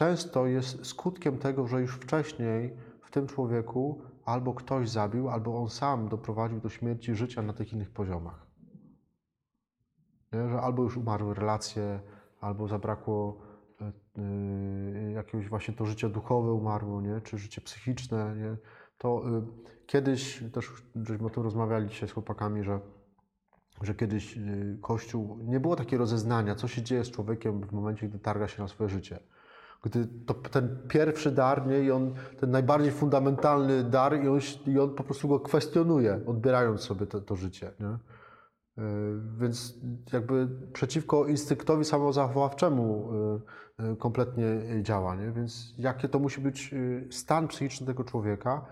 często 0.00 0.46
jest 0.46 0.86
skutkiem 0.86 1.38
tego, 1.38 1.66
że 1.66 1.80
już 1.80 1.94
wcześniej 1.94 2.76
w 3.02 3.10
tym 3.10 3.26
człowieku 3.26 4.02
albo 4.24 4.54
ktoś 4.54 4.90
zabił, 4.90 5.28
albo 5.28 5.58
on 5.62 5.68
sam 5.68 6.08
doprowadził 6.08 6.60
do 6.60 6.68
śmierci 6.68 7.14
życia 7.14 7.42
na 7.42 7.52
tych 7.52 7.72
innych 7.72 7.90
poziomach. 7.90 8.46
Nie? 10.32 10.48
Że 10.48 10.60
albo 10.60 10.82
już 10.82 10.96
umarły 10.96 11.34
relacje, 11.34 12.00
albo 12.40 12.68
zabrakło 12.68 13.40
y, 13.80 15.12
jakiegoś 15.12 15.48
właśnie 15.48 15.74
to 15.74 15.86
życie 15.86 16.08
duchowe 16.08 16.52
umarło, 16.52 17.00
nie? 17.00 17.20
czy 17.20 17.38
życie 17.38 17.60
psychiczne. 17.60 18.36
Nie? 18.36 18.56
To 18.98 19.38
y, 19.38 19.42
kiedyś, 19.86 20.44
też 20.52 20.72
żeśmy 20.94 21.26
o 21.26 21.30
tym 21.30 21.42
rozmawiali 21.42 21.88
dzisiaj 21.88 22.08
z 22.08 22.12
chłopakami, 22.12 22.64
że, 22.64 22.80
że 23.82 23.94
kiedyś 23.94 24.36
y, 24.36 24.78
Kościół, 24.82 25.38
nie 25.42 25.60
było 25.60 25.76
takiego 25.76 26.00
rozeznania, 26.00 26.54
co 26.54 26.68
się 26.68 26.82
dzieje 26.82 27.04
z 27.04 27.10
człowiekiem 27.10 27.60
w 27.60 27.72
momencie, 27.72 28.08
gdy 28.08 28.18
targa 28.18 28.48
się 28.48 28.62
na 28.62 28.68
swoje 28.68 28.90
życie. 28.90 29.20
Gdy 29.82 30.08
to, 30.26 30.34
ten 30.34 30.78
pierwszy 30.88 31.30
dar, 31.30 31.66
nie? 31.66 31.80
I 31.80 31.90
on, 31.90 32.14
ten 32.40 32.50
najbardziej 32.50 32.92
fundamentalny 32.92 33.84
dar, 33.84 34.24
i 34.24 34.28
on, 34.28 34.38
i 34.66 34.78
on 34.78 34.94
po 34.94 35.04
prostu 35.04 35.28
go 35.28 35.40
kwestionuje, 35.40 36.20
odbierając 36.26 36.80
sobie 36.80 37.06
to, 37.06 37.20
to 37.20 37.36
życie. 37.36 37.70
Nie? 37.80 37.98
Y, 38.84 39.20
Więc 39.38 39.74
jakby 40.12 40.48
przeciwko 40.72 41.26
instynktowi 41.26 41.84
samozachowawczemu 41.84 43.10
y, 43.80 43.84
y, 43.92 43.96
kompletnie 43.96 44.44
działa. 44.82 45.16
Nie? 45.16 45.30
Więc 45.30 45.74
jakie 45.78 46.08
to 46.08 46.18
musi 46.18 46.40
być 46.40 46.74
stan 47.10 47.48
psychiczny 47.48 47.86
tego 47.86 48.04
człowieka. 48.04 48.66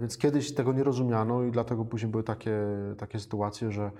Więc 0.00 0.18
kiedyś 0.18 0.54
tego 0.54 0.72
nie 0.72 0.84
rozumiano 0.84 1.42
i 1.42 1.50
dlatego 1.50 1.84
później 1.84 2.10
były 2.10 2.22
takie, 2.22 2.58
takie 2.98 3.18
sytuacje, 3.18 3.70
że, 3.70 3.84
e, 3.84 3.90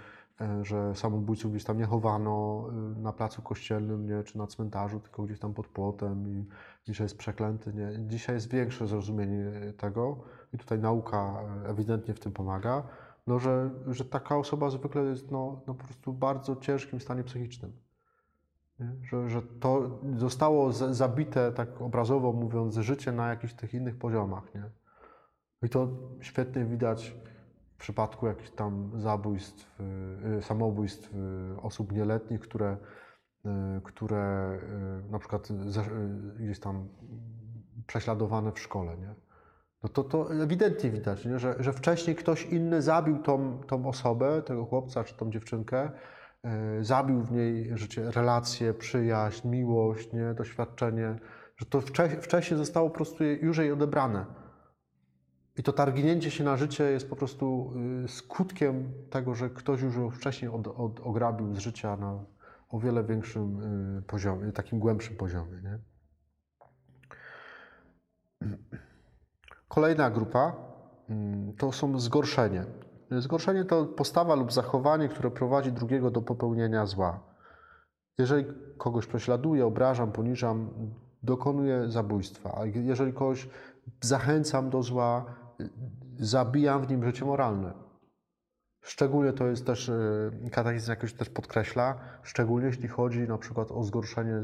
że 0.62 0.94
samobójców 0.94 1.50
gdzieś 1.50 1.64
tam 1.64 1.78
nie 1.78 1.84
chowano 1.84 2.64
y, 2.96 3.00
na 3.00 3.12
placu 3.12 3.42
kościelnym 3.42 4.06
nie? 4.06 4.22
czy 4.22 4.38
na 4.38 4.46
cmentarzu, 4.46 5.00
tylko 5.00 5.22
gdzieś 5.22 5.38
tam 5.38 5.54
pod 5.54 5.66
płotem 5.66 6.28
i 6.28 6.46
dzisiaj 6.86 7.04
jest 7.04 7.18
przeklęty. 7.18 7.72
Nie? 7.72 8.06
Dzisiaj 8.06 8.34
jest 8.34 8.50
większe 8.50 8.86
zrozumienie 8.86 9.72
tego 9.76 10.16
i 10.52 10.58
tutaj 10.58 10.78
nauka 10.78 11.42
e, 11.64 11.68
ewidentnie 11.68 12.14
w 12.14 12.20
tym 12.20 12.32
pomaga 12.32 12.82
no, 13.26 13.38
że, 13.38 13.70
że 13.86 14.04
taka 14.04 14.36
osoba 14.36 14.70
zwykle 14.70 15.02
jest 15.02 15.30
no, 15.30 15.60
no, 15.66 15.74
po 15.74 15.84
prostu 15.84 16.12
w 16.12 16.18
bardzo 16.18 16.56
ciężkim 16.56 17.00
stanie 17.00 17.24
psychicznym. 17.24 17.72
Że, 19.02 19.28
że 19.28 19.42
to 19.42 20.00
zostało 20.16 20.72
za- 20.72 20.94
zabite, 20.94 21.52
tak 21.52 21.82
obrazowo 21.82 22.32
mówiąc, 22.32 22.74
życie 22.76 23.12
na 23.12 23.28
jakichś 23.28 23.54
tych 23.54 23.74
innych 23.74 23.96
poziomach. 23.96 24.54
Nie? 24.54 24.62
I 25.62 25.68
to 25.68 25.88
świetnie 26.20 26.64
widać 26.64 27.16
przypadku 27.84 28.26
jakichś 28.26 28.50
tam 28.50 28.90
zabójstw, 28.96 29.80
y, 30.38 30.42
samobójstw 30.42 31.14
y, 31.14 31.60
osób 31.62 31.92
nieletnich, 31.92 32.40
które, 32.40 32.76
y, 33.46 33.50
które 33.84 34.52
y, 35.08 35.10
na 35.10 35.18
przykład 35.18 35.50
y, 35.50 35.54
gdzieś 36.38 36.60
tam 36.60 36.88
prześladowane 37.86 38.52
w 38.52 38.58
szkole. 38.60 38.96
Nie? 38.96 39.14
no 39.82 39.88
to, 39.88 40.04
to 40.04 40.34
ewidentnie 40.34 40.90
widać, 40.90 41.24
nie? 41.24 41.38
Że, 41.38 41.56
że 41.60 41.72
wcześniej 41.72 42.16
ktoś 42.16 42.44
inny 42.44 42.82
zabił 42.82 43.18
tą, 43.18 43.58
tą 43.58 43.88
osobę, 43.88 44.42
tego 44.42 44.64
chłopca 44.64 45.04
czy 45.04 45.14
tą 45.14 45.30
dziewczynkę, 45.30 45.90
zabił 46.80 47.22
w 47.22 47.32
niej 47.32 47.78
życie, 47.78 48.10
relacje, 48.10 48.74
przyjaźń, 48.74 49.48
miłość, 49.48 50.12
nie? 50.12 50.34
doświadczenie, 50.34 51.18
że 51.56 51.66
to 51.66 51.80
wcze, 51.80 52.08
wcześniej 52.08 52.58
zostało 52.58 52.90
po 52.90 52.96
prostu 52.96 53.24
już 53.24 53.58
jej 53.58 53.72
odebrane. 53.72 54.43
I 55.56 55.62
to 55.62 55.72
targnięcie 55.72 56.30
się 56.30 56.44
na 56.44 56.56
życie 56.56 56.84
jest 56.84 57.10
po 57.10 57.16
prostu 57.16 57.72
y, 58.04 58.08
skutkiem 58.08 58.92
tego, 59.10 59.34
że 59.34 59.50
ktoś 59.50 59.82
już 59.82 59.94
wcześniej 60.16 60.50
od, 60.50 60.66
od, 60.66 61.00
ograbił 61.00 61.54
z 61.54 61.58
życia 61.58 61.96
na 61.96 62.24
o 62.70 62.78
wiele 62.78 63.04
większym 63.04 63.60
y, 63.98 64.02
poziomie, 64.02 64.52
takim 64.52 64.78
głębszym 64.78 65.16
poziomie. 65.16 65.62
Nie? 65.62 65.78
Kolejna 69.68 70.10
grupa 70.10 70.56
mm, 71.08 71.52
to 71.56 71.72
są 71.72 71.98
zgorszenie. 71.98 72.64
Zgorszenie 73.10 73.64
to 73.64 73.84
postawa 73.84 74.34
lub 74.34 74.52
zachowanie, 74.52 75.08
które 75.08 75.30
prowadzi 75.30 75.72
drugiego 75.72 76.10
do 76.10 76.22
popełnienia 76.22 76.86
zła. 76.86 77.20
Jeżeli 78.18 78.44
kogoś 78.78 79.06
prześladuję, 79.06 79.66
obrażam, 79.66 80.12
poniżam, 80.12 80.70
dokonuję 81.22 81.90
zabójstwa. 81.90 82.58
A 82.58 82.66
jeżeli 82.66 83.12
kogoś 83.12 83.48
zachęcam 84.00 84.70
do 84.70 84.82
zła, 84.82 85.24
zabijam 86.18 86.86
w 86.86 86.90
nim 86.90 87.04
życie 87.04 87.24
moralne. 87.24 87.72
Szczególnie 88.84 89.32
to 89.32 89.46
jest 89.46 89.66
też, 89.66 89.88
y, 89.88 90.50
katechizm 90.50 90.90
jakoś 90.90 91.14
też 91.14 91.30
podkreśla, 91.30 91.98
szczególnie 92.22 92.66
jeśli 92.66 92.88
chodzi 92.88 93.20
na 93.20 93.38
przykład 93.38 93.70
o 93.70 93.82
zgorszenie 93.82 94.40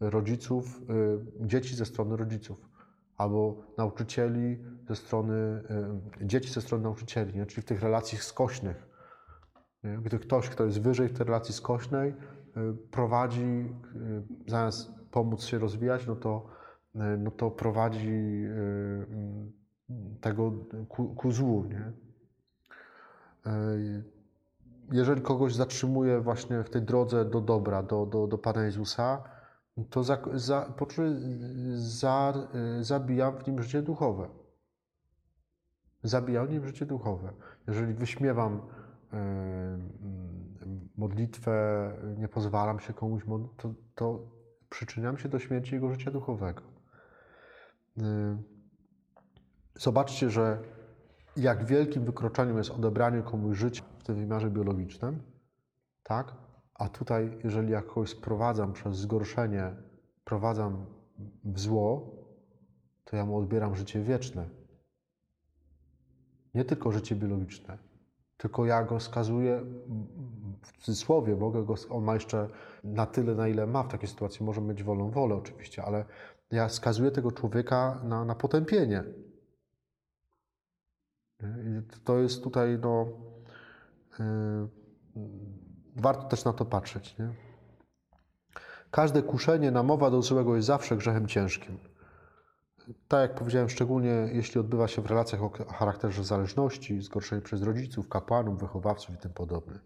rodziców, 0.00 0.80
y, 1.42 1.46
dzieci 1.46 1.76
ze 1.76 1.84
strony 1.84 2.16
rodziców, 2.16 2.68
albo 3.16 3.62
nauczycieli 3.78 4.58
ze 4.88 4.96
strony, 4.96 5.62
y, 6.20 6.26
dzieci 6.26 6.50
ze 6.50 6.60
strony 6.60 6.84
nauczycieli, 6.84 7.38
nie? 7.38 7.46
czyli 7.46 7.62
w 7.62 7.64
tych 7.64 7.82
relacjach 7.82 8.22
skośnych. 8.22 8.86
Nie? 9.84 9.98
Gdy 9.98 10.18
ktoś, 10.18 10.48
kto 10.48 10.64
jest 10.64 10.80
wyżej 10.80 11.08
w 11.08 11.12
tej 11.12 11.26
relacji 11.26 11.54
skośnej, 11.54 12.14
prowadzi, 12.90 13.74
zamiast 14.46 14.90
pomóc 15.10 15.44
się 15.44 15.58
rozwijać, 15.58 16.06
no 16.06 16.16
to, 16.16 16.46
no 16.94 17.30
to 17.30 17.50
prowadzi 17.50 18.44
tego 20.20 20.52
ku, 20.88 21.14
ku 21.14 21.32
złu. 21.32 21.64
Nie? 21.64 21.92
Y, 23.52 24.04
Jeżeli 24.92 25.22
kogoś 25.22 25.54
zatrzymuje 25.54 26.20
właśnie 26.20 26.62
w 26.64 26.70
tej 26.70 26.82
drodze 26.82 27.24
do 27.24 27.40
dobra, 27.40 27.82
do, 27.82 28.06
do, 28.06 28.26
do 28.26 28.38
Pana 28.38 28.64
Jezusa, 28.64 29.22
to 29.90 30.02
za, 30.02 30.18
za, 30.34 30.72
za, 31.74 32.32
y, 32.80 32.84
zabijam 32.84 33.38
w 33.38 33.46
nim 33.46 33.62
życie 33.62 33.82
duchowe. 33.82 34.28
Zabijam 36.02 36.46
w 36.46 36.50
nim 36.50 36.66
życie 36.66 36.86
duchowe. 36.86 37.32
Jeżeli 37.68 37.94
wyśmiewam 37.94 38.60
mm, 39.12 39.88
modlitwę, 40.96 41.52
nie 42.18 42.28
pozwalam 42.28 42.80
się 42.80 42.92
komuś 42.92 43.22
to, 43.56 43.74
to 43.94 44.18
przyczyniam 44.70 45.18
się 45.18 45.28
do 45.28 45.38
śmierci 45.38 45.74
jego 45.74 45.90
życia 45.90 46.10
duchowego. 46.10 46.62
Zobaczcie, 49.80 50.30
że 50.30 50.58
jak 51.36 51.64
wielkim 51.64 52.04
wykroczeniem 52.04 52.58
jest 52.58 52.70
odebranie 52.70 53.22
komuś 53.22 53.58
życia 53.58 53.82
w 53.98 54.04
tym 54.04 54.16
wymiarze 54.16 54.50
biologicznym, 54.50 55.22
tak? 56.02 56.34
A 56.74 56.88
tutaj, 56.88 57.38
jeżeli 57.44 57.72
ja 57.72 57.82
kogoś 57.82 58.10
sprowadzam 58.10 58.72
przez 58.72 58.96
zgorszenie, 58.96 59.74
prowadzam 60.24 60.86
w 61.44 61.60
zło, 61.60 62.16
to 63.04 63.16
ja 63.16 63.26
mu 63.26 63.38
odbieram 63.38 63.76
życie 63.76 64.02
wieczne. 64.02 64.48
Nie 66.54 66.64
tylko 66.64 66.92
życie 66.92 67.16
biologiczne, 67.16 67.78
tylko 68.36 68.66
ja 68.66 68.84
go 68.84 69.00
skazuję 69.00 69.64
w 70.62 70.72
cudzysłowie, 70.78 71.36
mogę 71.36 71.64
go, 71.64 71.74
on 71.90 72.04
ma 72.04 72.14
jeszcze 72.14 72.48
na 72.84 73.06
tyle, 73.06 73.34
na 73.34 73.48
ile 73.48 73.66
ma 73.66 73.82
w 73.82 73.88
takiej 73.88 74.08
sytuacji, 74.08 74.46
może 74.46 74.60
mieć 74.60 74.82
wolną 74.82 75.10
wolę 75.10 75.34
oczywiście, 75.34 75.84
ale 75.84 76.04
ja 76.50 76.68
skazuję 76.68 77.10
tego 77.10 77.32
człowieka 77.32 78.00
na, 78.04 78.24
na 78.24 78.34
potępienie. 78.34 79.04
I 81.42 82.00
to 82.04 82.18
jest 82.18 82.42
tutaj, 82.44 82.78
no, 82.82 83.06
warto 85.96 86.22
też 86.22 86.44
na 86.44 86.52
to 86.52 86.64
patrzeć. 86.64 87.18
Nie? 87.18 87.28
Każde 88.90 89.22
kuszenie, 89.22 89.70
namowa 89.70 90.10
do 90.10 90.22
złego 90.22 90.56
jest 90.56 90.66
zawsze 90.66 90.96
grzechem 90.96 91.26
ciężkim. 91.26 91.78
Tak 93.08 93.30
jak 93.30 93.38
powiedziałem, 93.38 93.68
szczególnie 93.68 94.28
jeśli 94.32 94.60
odbywa 94.60 94.88
się 94.88 95.02
w 95.02 95.06
relacjach 95.06 95.42
o 95.42 95.50
charakterze 95.50 96.24
zależności, 96.24 97.02
zgorszenie 97.02 97.42
przez 97.42 97.62
rodziców, 97.62 98.08
kapłanów, 98.08 98.60
wychowawców 98.60 99.14
i 99.14 99.18
tym 99.18 99.32
podobne. 99.32 99.78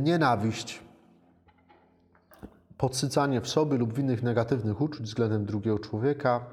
Nienawiść, 0.00 0.82
podsycanie 2.76 3.40
w 3.40 3.48
sobie 3.48 3.78
lub 3.78 3.92
w 3.92 3.98
innych 3.98 4.22
negatywnych 4.22 4.80
uczuć 4.80 5.06
względem 5.06 5.44
drugiego 5.44 5.78
człowieka, 5.78 6.46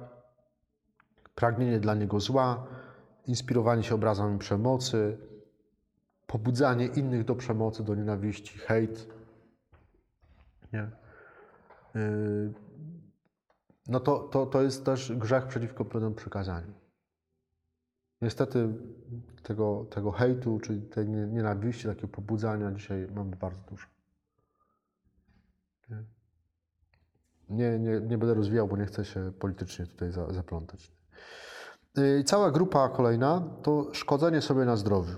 pragnienie 1.36 1.80
dla 1.80 1.96
niego 1.96 2.20
zła, 2.20 2.68
inspirowanie 3.28 3.84
się 3.84 3.96
obrazami 3.96 4.40
przemocy, 4.40 5.18
pobudzanie 6.28 6.86
innych 6.86 7.26
do 7.26 7.36
przemocy, 7.36 7.84
do 7.84 7.96
nienawiści, 7.96 8.60
hejt. 8.60 9.08
Nie? 10.74 10.92
Yy, 11.96 12.54
no 13.88 14.00
to, 14.00 14.20
to, 14.20 14.46
to 14.46 14.62
jest 14.62 14.86
też 14.86 15.12
grzech 15.12 15.48
przeciwko 15.48 15.86
pewnym 15.86 16.16
przykazaniu. 16.16 16.74
Niestety 18.22 18.74
tego, 19.44 19.86
tego 19.90 20.12
hejtu, 20.12 20.60
czy 20.60 20.82
tej 20.82 21.10
nienawiści, 21.10 21.88
takiego 21.88 22.08
pobudzania 22.08 22.72
dzisiaj 22.72 23.08
mamy 23.16 23.36
bardzo 23.36 23.62
dużo. 23.70 23.88
Nie, 27.50 27.80
nie, 27.80 28.02
nie, 28.02 28.18
będę 28.18 28.34
rozwijał, 28.34 28.68
bo 28.68 28.78
nie 28.78 28.86
chcę 28.86 29.06
się 29.06 29.32
politycznie 29.40 29.88
tutaj 29.88 30.12
za, 30.12 30.34
zaplątać. 30.34 30.92
I 31.98 32.24
cała 32.24 32.52
grupa 32.52 32.90
kolejna 32.90 33.42
to 33.64 33.88
szkodzenie 33.94 34.42
sobie 34.42 34.66
na 34.66 34.76
zdrowiu. 34.76 35.16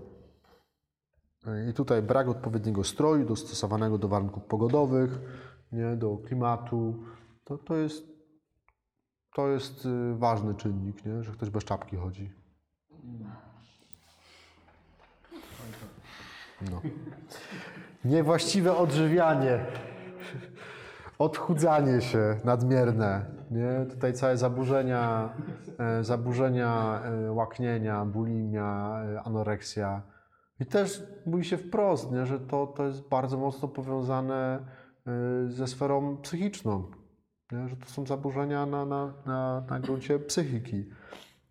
I 1.70 1.74
tutaj 1.74 2.02
brak 2.02 2.28
odpowiedniego 2.28 2.84
stroju 2.84 3.26
dostosowanego 3.26 3.98
do 3.98 4.08
warunków 4.08 4.44
pogodowych, 4.44 5.20
nie, 5.72 5.96
do 5.96 6.18
klimatu. 6.18 6.96
To, 7.44 7.58
to, 7.58 7.76
jest, 7.76 8.06
to 9.36 9.48
jest 9.48 9.86
y, 9.86 10.16
ważny 10.16 10.56
czynnik, 10.56 11.06
nie, 11.06 11.24
że 11.24 11.32
ktoś 11.32 11.50
bez 11.50 11.64
czapki 11.64 11.96
chodzi. 11.96 12.32
No. 16.72 16.82
Niewłaściwe 18.06 18.78
odżywianie, 18.78 19.66
odchudzanie 21.24 22.02
się 22.02 22.38
nadmierne, 22.44 23.26
nie? 23.52 23.86
Tutaj 23.90 24.14
całe 24.14 24.38
zaburzenia, 24.38 25.34
e, 25.80 26.04
zaburzenia 26.04 27.02
e, 27.04 27.32
łaknienia, 27.32 28.06
bulimia, 28.06 29.02
e, 29.06 29.22
anoreksja. 29.22 30.02
I 30.60 30.66
też 30.66 31.04
mówi 31.26 31.46
się 31.46 31.58
wprost, 31.58 32.12
nie? 32.12 32.26
że 32.26 32.40
to, 32.40 32.68
to 32.68 32.86
jest 32.86 33.10
bardzo 33.10 33.38
mocno 33.38 33.68
powiązane 33.68 34.60
ze 35.48 35.68
sferą 35.68 36.18
psychiczną. 36.18 36.92
Nie? 37.52 37.68
Że 37.68 37.76
to 37.76 37.86
są 37.86 38.06
zaburzenia 38.06 38.66
na, 38.66 38.86
na, 38.86 39.14
na, 39.26 39.64
na 39.70 39.80
gruncie 39.80 40.20
psychiki. 40.20 40.90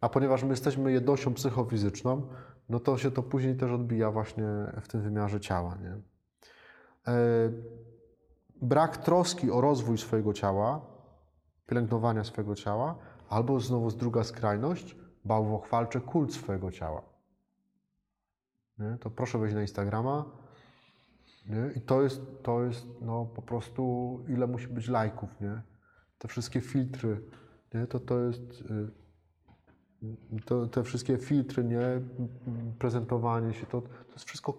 A 0.01 0.09
ponieważ 0.09 0.43
my 0.43 0.51
jesteśmy 0.51 0.93
jednością 0.93 1.35
psychofizyczną, 1.35 2.29
no 2.69 2.81
to 2.81 2.99
się 2.99 3.11
to 3.11 3.23
później 3.23 3.57
też 3.57 3.71
odbija 3.71 4.11
właśnie 4.11 4.45
w 4.83 4.89
tym 4.89 5.01
wymiarze 5.01 5.41
ciała. 5.41 5.79
Nie? 5.83 5.97
Brak 8.63 8.97
troski 8.97 9.51
o 9.51 9.61
rozwój 9.61 9.99
swojego 9.99 10.33
ciała, 10.33 10.81
pielęgnowania 11.67 12.25
swojego 12.25 12.55
ciała, 12.55 12.99
albo 13.29 13.61
znowu 13.61 13.91
druga 13.91 14.25
skrajność, 14.25 14.97
bałwochwalczy 15.25 16.01
kult 16.01 16.35
swojego 16.35 16.73
ciała. 16.73 17.03
Nie? 18.79 18.99
To 19.01 19.11
proszę 19.11 19.39
wejść 19.39 19.55
na 19.55 19.61
Instagrama. 19.61 20.25
Nie? 21.47 21.71
I 21.77 21.81
to 21.81 22.03
jest, 22.03 22.23
to 22.43 22.65
jest 22.65 22.87
no, 23.01 23.25
po 23.25 23.43
prostu, 23.43 24.21
ile 24.29 24.47
musi 24.47 24.69
być 24.69 24.89
lajków, 24.89 25.41
nie? 25.41 25.63
Te 26.19 26.29
wszystkie 26.29 26.61
filtry, 26.61 27.21
nie? 27.75 27.87
To, 27.87 28.01
to 28.01 28.21
jest... 28.21 28.41
Y, 28.41 28.91
to, 30.45 30.67
te 30.67 30.83
wszystkie 30.83 31.19
filtry, 31.19 31.65
nie? 31.65 32.01
Prezentowanie 32.79 33.55
się, 33.55 33.67
to, 33.67 33.81
to 33.81 34.13
jest 34.13 34.25
wszystko 34.25 34.55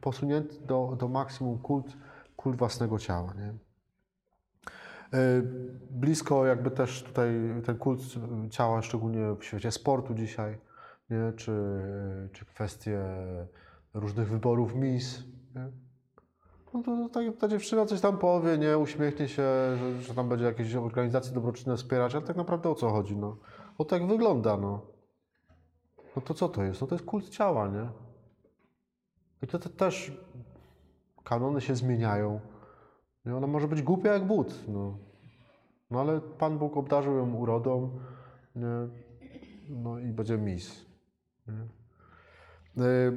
posunięte 0.00 0.54
do, 0.66 0.96
do 0.98 1.08
maksimum 1.08 1.58
kult, 1.58 1.96
kult 2.42 2.56
własnego 2.56 2.98
ciała, 2.98 3.34
nie? 3.34 3.54
E, 5.18 5.42
blisko 5.90 6.46
jakby 6.46 6.70
też 6.70 7.02
tutaj 7.02 7.30
ten 7.64 7.78
kult 7.78 8.00
ciała, 8.50 8.82
szczególnie 8.82 9.36
w 9.40 9.44
świecie 9.44 9.70
sportu 9.70 10.14
dzisiaj, 10.14 10.58
nie? 11.10 11.32
Czy, 11.36 11.52
czy 12.32 12.44
kwestie 12.44 13.00
różnych 13.94 14.28
wyborów 14.28 14.74
mis. 14.74 15.24
No 16.74 16.82
to, 16.82 17.08
to, 17.08 17.32
ta 17.32 17.48
dziewczyna 17.48 17.86
coś 17.86 18.00
tam 18.00 18.18
powie, 18.18 18.58
nie, 18.58 18.78
uśmiechnie 18.78 19.28
się, 19.28 19.42
że, 19.76 20.02
że 20.02 20.14
tam 20.14 20.28
będzie 20.28 20.44
jakieś 20.44 20.74
organizacje 20.74 21.32
dobroczynne 21.34 21.76
wspierać, 21.76 22.14
ale 22.14 22.24
tak 22.24 22.36
naprawdę 22.36 22.70
o 22.70 22.74
co 22.74 22.90
chodzi, 22.90 23.16
no? 23.16 23.36
O 23.78 23.84
tak 23.84 24.06
wygląda, 24.06 24.56
no. 24.56 24.80
No 26.16 26.22
to 26.22 26.34
co 26.34 26.48
to 26.48 26.62
jest? 26.62 26.80
No 26.80 26.86
to 26.86 26.94
jest 26.94 27.04
kult 27.04 27.28
ciała, 27.28 27.68
nie? 27.68 27.88
I 29.42 29.46
to, 29.46 29.58
to 29.58 29.68
też 29.68 30.12
kanony 31.24 31.60
się 31.60 31.76
zmieniają. 31.76 32.40
I 33.26 33.30
ona 33.30 33.46
może 33.46 33.68
być 33.68 33.82
głupia 33.82 34.12
jak 34.12 34.26
but. 34.26 34.68
No. 34.68 34.98
no 35.90 36.00
ale 36.00 36.20
Pan 36.20 36.58
Bóg 36.58 36.76
obdarzył 36.76 37.16
ją 37.16 37.34
urodą 37.34 37.90
nie? 38.56 38.88
No 39.68 39.98
i 39.98 40.06
będzie 40.06 40.38
mis. 40.38 40.86
Nie? 41.48 42.84
E, 42.84 43.12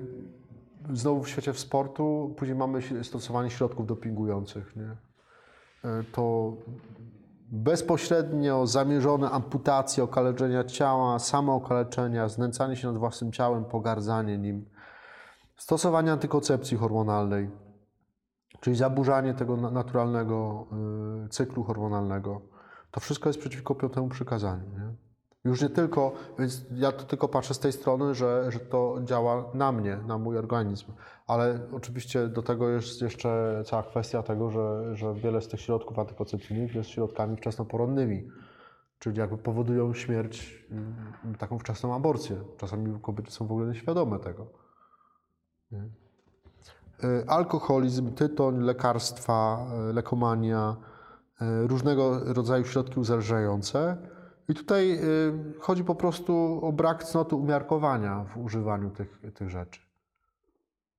znowu 0.94 1.24
w 1.24 1.30
świecie 1.30 1.54
w 1.54 1.60
sportu, 1.60 2.34
później 2.38 2.58
mamy 2.58 2.82
stosowanie 3.04 3.50
środków 3.50 3.88
dopingujących. 3.88 4.76
Nie? 4.76 4.96
E, 5.89 6.04
to 6.12 6.54
bezpośrednio 7.52 8.68
zamierzone 8.68 9.30
amputacje, 9.30 10.04
okaleczenia 10.04 10.63
ciała, 10.63 11.20
samookaleczenia, 11.20 12.30
znęcanie 12.30 12.76
się 12.76 12.88
nad 12.88 12.98
własnym 12.98 13.32
ciałem, 13.32 13.65
pogardzanie 13.65 14.38
nim, 14.38 14.65
stosowanie 15.58 16.12
antykoncepcji 16.12 16.78
hormonalnej, 16.78 17.50
czyli 18.65 18.75
zaburzanie 18.75 19.34
tego 19.34 19.58
naturalnego 19.58 20.67
y, 21.25 21.30
cyklu 21.30 21.63
hormonalnego. 21.63 22.41
To 22.91 22.99
wszystko 22.99 23.30
jest 23.30 23.39
przeciwko 23.39 23.75
piątemu 23.75 24.10
przykazaniu. 24.10 24.63
Nie? 24.69 24.93
Już 25.43 25.62
nie 25.62 25.69
tylko, 25.69 26.13
więc 26.39 26.65
ja 26.71 26.91
to 26.91 27.04
tylko 27.04 27.28
patrzę 27.28 27.54
z 27.54 27.60
tej 27.60 27.71
strony, 27.71 28.15
że, 28.15 28.51
że 28.51 28.60
to 28.60 28.97
działa 29.04 29.45
na 29.54 29.71
mnie, 29.71 29.97
na 30.08 30.17
mój 30.17 30.38
organizm, 30.38 30.91
ale 31.28 31.60
oczywiście 31.71 32.28
do 32.28 32.43
tego 32.43 32.69
jest 32.69 33.01
jeszcze 33.01 33.62
cała 33.65 33.84
kwestia 33.84 34.23
tego, 34.23 34.49
że, 34.49 34.95
że 34.95 35.13
wiele 35.13 35.41
z 35.41 35.47
tych 35.47 35.62
środków 35.62 35.99
antykoncepcyjnych 35.99 36.76
jest 36.76 36.89
środkami 36.89 37.38
wczesnoporonnymi, 37.38 38.28
czyli 38.99 39.20
jakby 39.20 39.38
powodują 39.38 39.93
śmierć, 39.93 40.66
y, 41.34 41.38
taką 41.38 41.59
wczesną 41.59 41.95
aborcję. 41.95 42.38
Czasami 42.57 42.99
kobiety 43.01 43.32
są 43.32 43.47
w 43.47 43.51
ogóle 43.51 43.68
nieświadome 43.68 44.20
tego. 44.20 44.47
Nie? 45.72 46.05
E, 47.04 47.30
alkoholizm, 47.30 48.14
tytoń, 48.14 48.62
lekarstwa, 48.62 49.68
e, 49.89 49.93
lekomania, 49.93 50.76
e, 51.41 51.68
różnego 51.68 52.34
rodzaju 52.34 52.66
środki 52.66 53.00
uzależniające. 53.00 53.98
I 54.48 54.54
tutaj 54.54 55.00
chodzi 55.60 55.84
po 55.84 55.96
prostu 55.96 56.60
o 56.64 56.72
brak 56.72 57.04
cnoty 57.04 57.36
umiarkowania 57.36 58.24
w 58.24 58.38
używaniu 58.38 58.89
tych, 58.89 59.22
tych 59.34 59.50
rzeczy. 59.50 59.82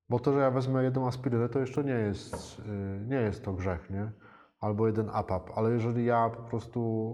Bo 0.09 0.19
to, 0.19 0.33
że 0.33 0.39
ja 0.39 0.51
wezmę 0.51 0.83
jedną 0.83 1.07
aspirynę, 1.07 1.49
to 1.49 1.59
jeszcze 1.59 1.83
nie 1.83 1.93
jest, 1.93 2.61
nie 3.07 3.15
jest 3.15 3.43
to 3.43 3.53
grzech, 3.53 3.89
nie? 3.89 4.11
Albo 4.59 4.87
jeden 4.87 5.09
APAP. 5.13 5.51
Ale 5.55 5.71
jeżeli 5.71 6.05
ja 6.05 6.29
po 6.29 6.41
prostu 6.43 7.13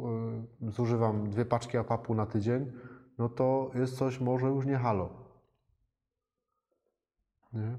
zużywam 0.62 1.30
dwie 1.30 1.46
paczki 1.46 1.78
APAP-u 1.78 2.16
na 2.16 2.26
tydzień, 2.26 2.72
no 3.18 3.30
to 3.30 3.72
jest 3.76 3.98
coś 3.98 4.20
może 4.20 4.48
już 4.48 4.66
nie 4.66 4.78
halo. 4.78 5.10
Nie? 7.54 7.78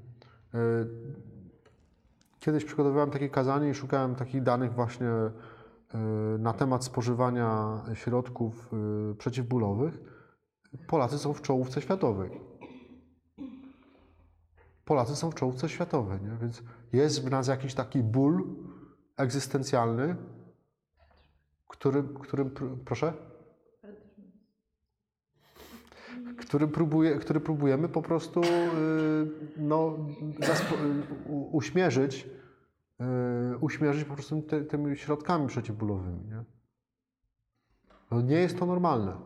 Kiedyś 2.39 2.65
przygotowywałem 2.65 3.11
takie 3.11 3.29
kazanie 3.29 3.69
i 3.69 3.73
szukałem 3.73 4.15
takich 4.15 4.43
danych 4.43 4.73
właśnie 4.73 5.07
y, 5.07 6.39
na 6.39 6.53
temat 6.53 6.85
spożywania 6.85 7.81
środków 7.93 8.73
y, 9.11 9.15
przeciwbólowych. 9.15 9.99
Polacy 10.87 11.17
są 11.17 11.33
w 11.33 11.41
czołówce 11.41 11.81
światowej. 11.81 12.41
Polacy 14.85 15.15
są 15.15 15.31
w 15.31 15.35
czołówce 15.35 15.69
światowej, 15.69 16.19
nie? 16.21 16.37
więc 16.41 16.63
jest 16.93 17.25
w 17.25 17.31
nas 17.31 17.47
jakiś 17.47 17.73
taki 17.73 18.03
ból 18.03 18.43
egzystencjalny, 19.17 20.15
który, 21.67 22.03
którym, 22.03 22.49
pr- 22.49 22.77
proszę? 22.85 23.13
Który, 26.37 26.67
próbuje, 26.67 27.15
który 27.15 27.39
próbujemy 27.39 27.89
po 27.89 28.01
prostu 28.01 28.41
y, 28.43 28.45
no, 29.57 29.97
uśmierzyć, 31.51 32.29
y, 33.53 33.57
uśmierzyć 33.57 34.03
po 34.03 34.13
prostu 34.13 34.41
ty, 34.41 34.65
tymi 34.65 34.97
środkami 34.97 35.47
przeciwbólowymi. 35.47 36.25
Nie? 36.25 36.43
No, 38.11 38.21
nie 38.21 38.35
jest 38.35 38.59
to 38.59 38.65
normalne. 38.65 39.17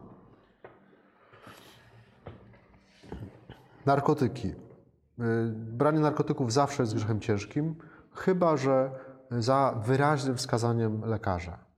Narkotyki. 3.85 4.47
Y, 4.47 4.53
Branie 5.53 5.99
narkotyków 5.99 6.53
zawsze 6.53 6.83
jest 6.83 6.95
grzechem 6.95 7.19
ciężkim, 7.19 7.75
chyba 8.13 8.57
że 8.57 8.91
za 9.31 9.81
wyraźnym 9.85 10.37
wskazaniem 10.37 11.01
lekarza. 11.05 11.68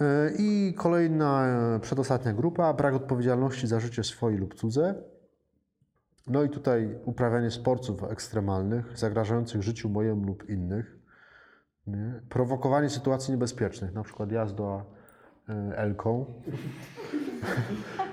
Y, 0.00 0.04
I 0.38 0.74
kolejna, 0.76 1.46
y, 1.76 1.80
przedostatnia 1.80 2.32
grupa, 2.32 2.72
brak 2.74 2.94
odpowiedzialności 2.94 3.66
za 3.66 3.80
życie 3.80 4.04
swoje 4.04 4.36
lub 4.36 4.54
cudze. 4.54 4.94
No 6.26 6.42
i 6.42 6.50
tutaj 6.50 6.98
uprawianie 7.04 7.50
sportów 7.50 8.04
ekstremalnych, 8.04 8.98
zagrażających 8.98 9.62
życiu 9.62 9.88
mojemu 9.88 10.26
lub 10.26 10.48
innych. 10.48 10.98
Nie? 11.86 12.20
Prowokowanie 12.28 12.90
sytuacji 12.90 13.32
niebezpiecznych, 13.32 13.92
na 13.94 14.02
przykład 14.02 14.32
jazda 14.32 14.84
y, 15.48 15.76
Elką. 15.76 16.26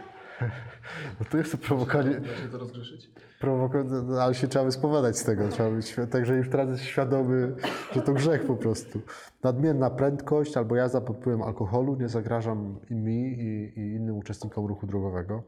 No 1.20 1.26
to 1.32 1.38
jest 1.38 1.52
to 1.52 1.58
prowokowanie, 1.58 2.20
Da 2.20 2.36
się 2.36 2.48
to 2.52 2.58
rozgrzeszyć? 2.58 3.10
Prowoko- 3.42 4.04
no, 4.08 4.22
ale 4.22 4.36
się 4.36 4.48
trzeba 4.48 4.66
wyspowiadać 4.66 5.18
z 5.18 5.24
tego. 5.24 5.50
Trzeba 5.50 5.72
być, 5.72 5.96
także 6.12 6.36
już 6.36 6.50
teraz 6.50 6.70
jest 6.70 6.84
świadomy, 6.84 7.56
że 7.92 8.02
to 8.02 8.14
grzech 8.14 8.46
po 8.46 8.56
prostu. 8.56 9.02
Nadmierna 9.44 9.90
prędkość 9.90 10.58
albo 10.58 10.76
jazda 10.76 11.02
pod 11.02 11.18
wpływem 11.18 11.42
alkoholu 11.42 11.96
nie 11.96 12.10
zagrażam 12.10 12.80
i 12.90 12.96
mi 12.96 13.22
i, 13.40 13.80
i 13.80 13.96
innym 13.96 14.18
uczestnikom 14.18 14.66
ruchu 14.66 14.88
drogowego. 14.88 15.44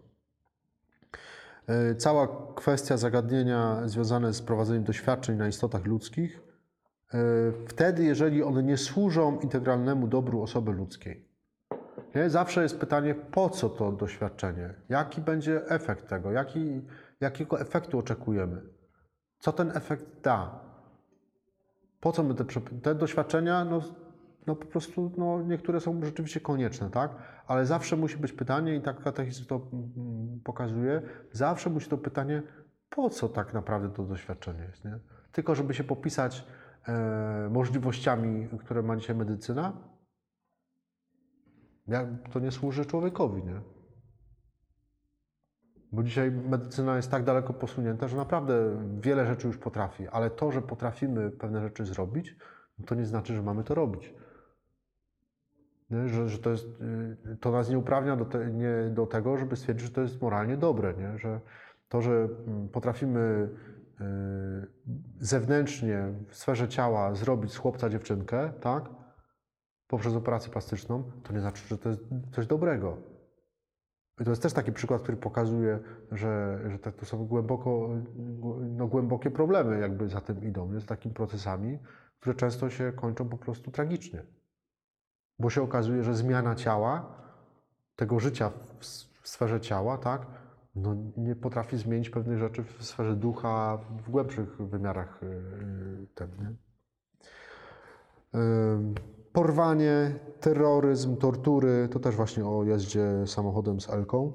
E, 1.68 1.96
Cała 1.96 2.28
kwestia 2.56 2.98
zagadnienia 2.98 3.82
związane 3.88 4.34
z 4.34 4.42
prowadzeniem 4.42 4.84
doświadczeń 4.84 5.38
na 5.38 5.48
istotach 5.48 5.86
ludzkich, 5.86 6.42
e, 7.14 7.18
wtedy, 7.68 8.04
jeżeli 8.04 8.44
one 8.44 8.64
nie 8.64 8.78
służą 8.78 9.40
integralnemu 9.40 10.08
dobru 10.08 10.42
osoby 10.42 10.72
ludzkiej. 10.72 11.31
Nie? 12.16 12.30
Zawsze 12.30 12.64
jest 12.64 12.80
pytanie, 12.80 13.16
po 13.16 13.50
co 13.50 13.70
to 13.70 13.92
doświadczenie? 13.92 14.74
Jaki 14.90 15.22
będzie 15.22 15.68
efekt 15.68 16.10
tego? 16.10 16.32
Jaki, 16.32 16.82
jakiego 17.22 17.60
efektu 17.60 18.00
oczekujemy? 18.00 18.62
Co 19.40 19.52
ten 19.52 19.72
efekt 19.76 20.06
da? 20.24 20.60
Po 22.00 22.12
co 22.12 22.24
my 22.24 22.36
te, 22.36 22.46
te 22.82 22.96
doświadczenia? 22.96 23.66
No, 23.66 23.82
no 24.48 24.56
po 24.56 24.66
prostu 24.66 25.12
no, 25.18 25.42
niektóre 25.42 25.80
są 25.80 26.04
rzeczywiście 26.04 26.40
konieczne, 26.40 26.90
tak? 26.90 27.12
Ale 27.48 27.66
zawsze 27.66 27.98
musi 27.98 28.18
być 28.18 28.34
pytanie, 28.34 28.76
i 28.76 28.82
tak 28.82 29.04
katechizm 29.04 29.46
to 29.46 29.56
mm, 29.56 30.40
pokazuje, 30.44 31.02
zawsze 31.32 31.70
musi 31.70 31.90
to 31.90 31.98
pytanie, 31.98 32.42
po 32.90 33.10
co 33.10 33.30
tak 33.30 33.54
naprawdę 33.54 33.90
to 33.90 34.04
doświadczenie 34.04 34.64
jest, 34.64 34.86
nie? 34.86 35.00
Tylko 35.32 35.56
żeby 35.56 35.74
się 35.74 35.84
popisać 35.84 36.46
e, 36.88 37.50
możliwościami, 37.52 38.48
które 38.60 38.82
ma 38.82 38.96
dzisiaj 38.96 39.16
medycyna? 39.16 39.91
Jak 41.88 42.08
to 42.34 42.40
nie 42.40 42.52
służy 42.52 42.86
człowiekowi, 42.86 43.44
nie? 43.44 43.62
Bo 45.92 46.04
dzisiaj 46.04 46.32
medycyna 46.32 46.96
jest 46.96 47.12
tak 47.12 47.24
daleko 47.24 47.54
posunięta, 47.54 48.08
że 48.08 48.18
naprawdę 48.18 48.54
wiele 49.00 49.26
rzeczy 49.26 49.48
już 49.48 49.58
potrafi, 49.58 50.08
ale 50.08 50.30
to, 50.30 50.52
że 50.52 50.62
potrafimy 50.62 51.32
pewne 51.32 51.62
rzeczy 51.62 51.86
zrobić, 51.86 52.36
no 52.80 52.86
to 52.86 52.96
nie 52.96 53.06
znaczy, 53.06 53.36
że 53.36 53.44
mamy 53.44 53.64
to 53.64 53.76
robić. 53.76 54.14
Nie? 55.90 56.08
Że, 56.08 56.30
że 56.30 56.38
to, 56.38 56.50
jest, 56.50 56.66
y, 57.32 57.38
to 57.40 57.52
nas 57.52 57.70
nie 57.70 57.78
uprawnia 57.78 58.16
do, 58.16 58.26
te, 58.26 58.52
nie, 58.52 58.90
do 58.90 59.06
tego, 59.06 59.38
żeby 59.38 59.56
stwierdzić, 59.56 59.88
że 59.88 59.94
to 59.94 60.02
jest 60.02 60.22
moralnie 60.22 60.58
dobre. 60.58 60.94
Nie? 60.94 61.18
Że 61.18 61.40
to, 61.90 62.02
że 62.02 62.12
mm, 62.48 62.70
potrafimy 62.70 63.50
y, 64.02 64.04
zewnętrznie 65.20 66.14
w 66.28 66.36
sferze 66.36 66.68
ciała 66.68 67.16
zrobić 67.16 67.52
z 67.54 67.58
chłopca 67.58 67.90
dziewczynkę, 67.90 68.54
tak? 68.62 69.01
Poprzez 69.92 70.16
operację 70.16 70.52
plastyczną, 70.52 71.04
to 71.24 71.34
nie 71.34 71.40
znaczy, 71.40 71.68
że 71.68 71.78
to 71.78 71.90
jest 71.90 72.02
coś 72.32 72.48
dobrego. 72.48 72.98
I 74.22 74.24
to 74.24 74.30
jest 74.30 74.42
też 74.42 74.54
taki 74.54 74.72
przykład, 74.72 75.02
który 75.02 75.18
pokazuje, 75.18 75.80
że, 76.12 76.60
że 76.70 76.80
tak, 76.80 76.96
to 76.96 77.06
są 77.06 77.26
głęboko, 77.26 77.90
no, 78.62 78.88
głębokie 78.88 79.32
problemy 79.32 79.80
jakby 79.80 80.10
za 80.10 80.22
tym 80.22 80.44
idą, 80.44 80.80
z 80.80 80.86
takimi 80.86 81.16
procesami, 81.16 81.80
które 82.20 82.36
często 82.36 82.70
się 82.70 82.92
kończą 82.92 83.30
po 83.30 83.38
prostu 83.38 83.72
tragicznie. 83.72 84.24
Bo 85.40 85.50
się 85.50 85.62
okazuje, 85.62 86.04
że 86.04 86.16
zmiana 86.16 86.56
ciała, 86.56 87.22
tego 87.96 88.20
życia 88.20 88.50
w, 88.50 88.86
w 89.22 89.28
sferze 89.30 89.62
ciała, 89.62 89.98
tak, 89.98 90.26
no, 90.76 90.96
nie 91.18 91.36
potrafi 91.36 91.78
zmienić 91.78 92.10
pewnych 92.10 92.38
rzeczy 92.38 92.64
w 92.64 92.84
sferze 92.84 93.16
ducha, 93.16 93.78
w 93.78 94.10
głębszych 94.10 94.62
wymiarach 94.62 95.22
yy, 95.22 96.08
ten? 96.16 96.58
Ym, 98.36 98.96
Porwanie, 99.34 100.20
terroryzm, 100.40 101.18
tortury, 101.18 101.90
to 101.92 102.00
też 102.00 102.16
właśnie 102.16 102.46
o 102.46 102.64
jeździe 102.64 103.08
samochodem 103.26 103.82
z 103.82 103.90
Elką. 103.90 104.34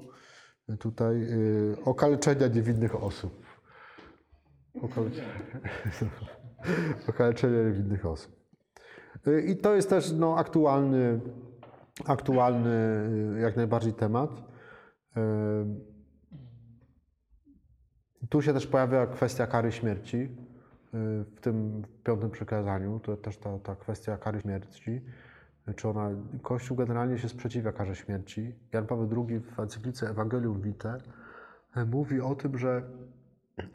Tutaj 0.79 1.19
yy, 1.19 1.77
okaleczenia 1.85 2.47
niewinnych 2.47 3.03
osób. 3.03 3.45
Okaleczenia, 7.07 7.63
niewinnych 7.67 8.05
osób. 8.05 8.35
Yy, 9.25 9.41
I 9.41 9.57
to 9.57 9.75
jest 9.75 9.89
też 9.89 10.11
no, 10.11 10.37
aktualny, 10.37 11.19
aktualny 12.05 13.09
yy, 13.35 13.41
jak 13.41 13.55
najbardziej 13.55 13.93
temat. 13.93 14.31
Yy, 15.15 15.21
Tu 18.29 18.41
się 18.41 18.53
też 18.53 18.67
pojawia 18.67 19.07
kwestia 19.07 19.47
kary 19.47 19.71
śmierci 19.71 20.17
y, 20.17 20.46
w 20.93 21.39
tym 21.41 21.83
piątym 22.03 22.29
przykazaniu. 22.29 22.99
To 22.99 23.17
też 23.17 23.37
ta, 23.37 23.59
ta 23.59 23.75
kwestia 23.75 24.17
kary 24.17 24.41
śmierci. 24.41 25.01
Czy 25.75 25.89
ona, 25.89 26.09
Kościół 26.41 26.77
generalnie 26.77 27.17
się 27.17 27.29
sprzeciwia 27.29 27.71
karze 27.71 27.95
śmierci. 27.95 28.55
Jan 28.73 28.87
Paweł 28.87 29.25
II 29.27 29.39
w 29.39 29.59
encyklice 29.59 30.09
Evangelium 30.09 30.61
Vitae 30.61 30.97
y, 31.77 31.85
mówi 31.85 32.21
o 32.21 32.35
tym, 32.35 32.57
że 32.57 32.83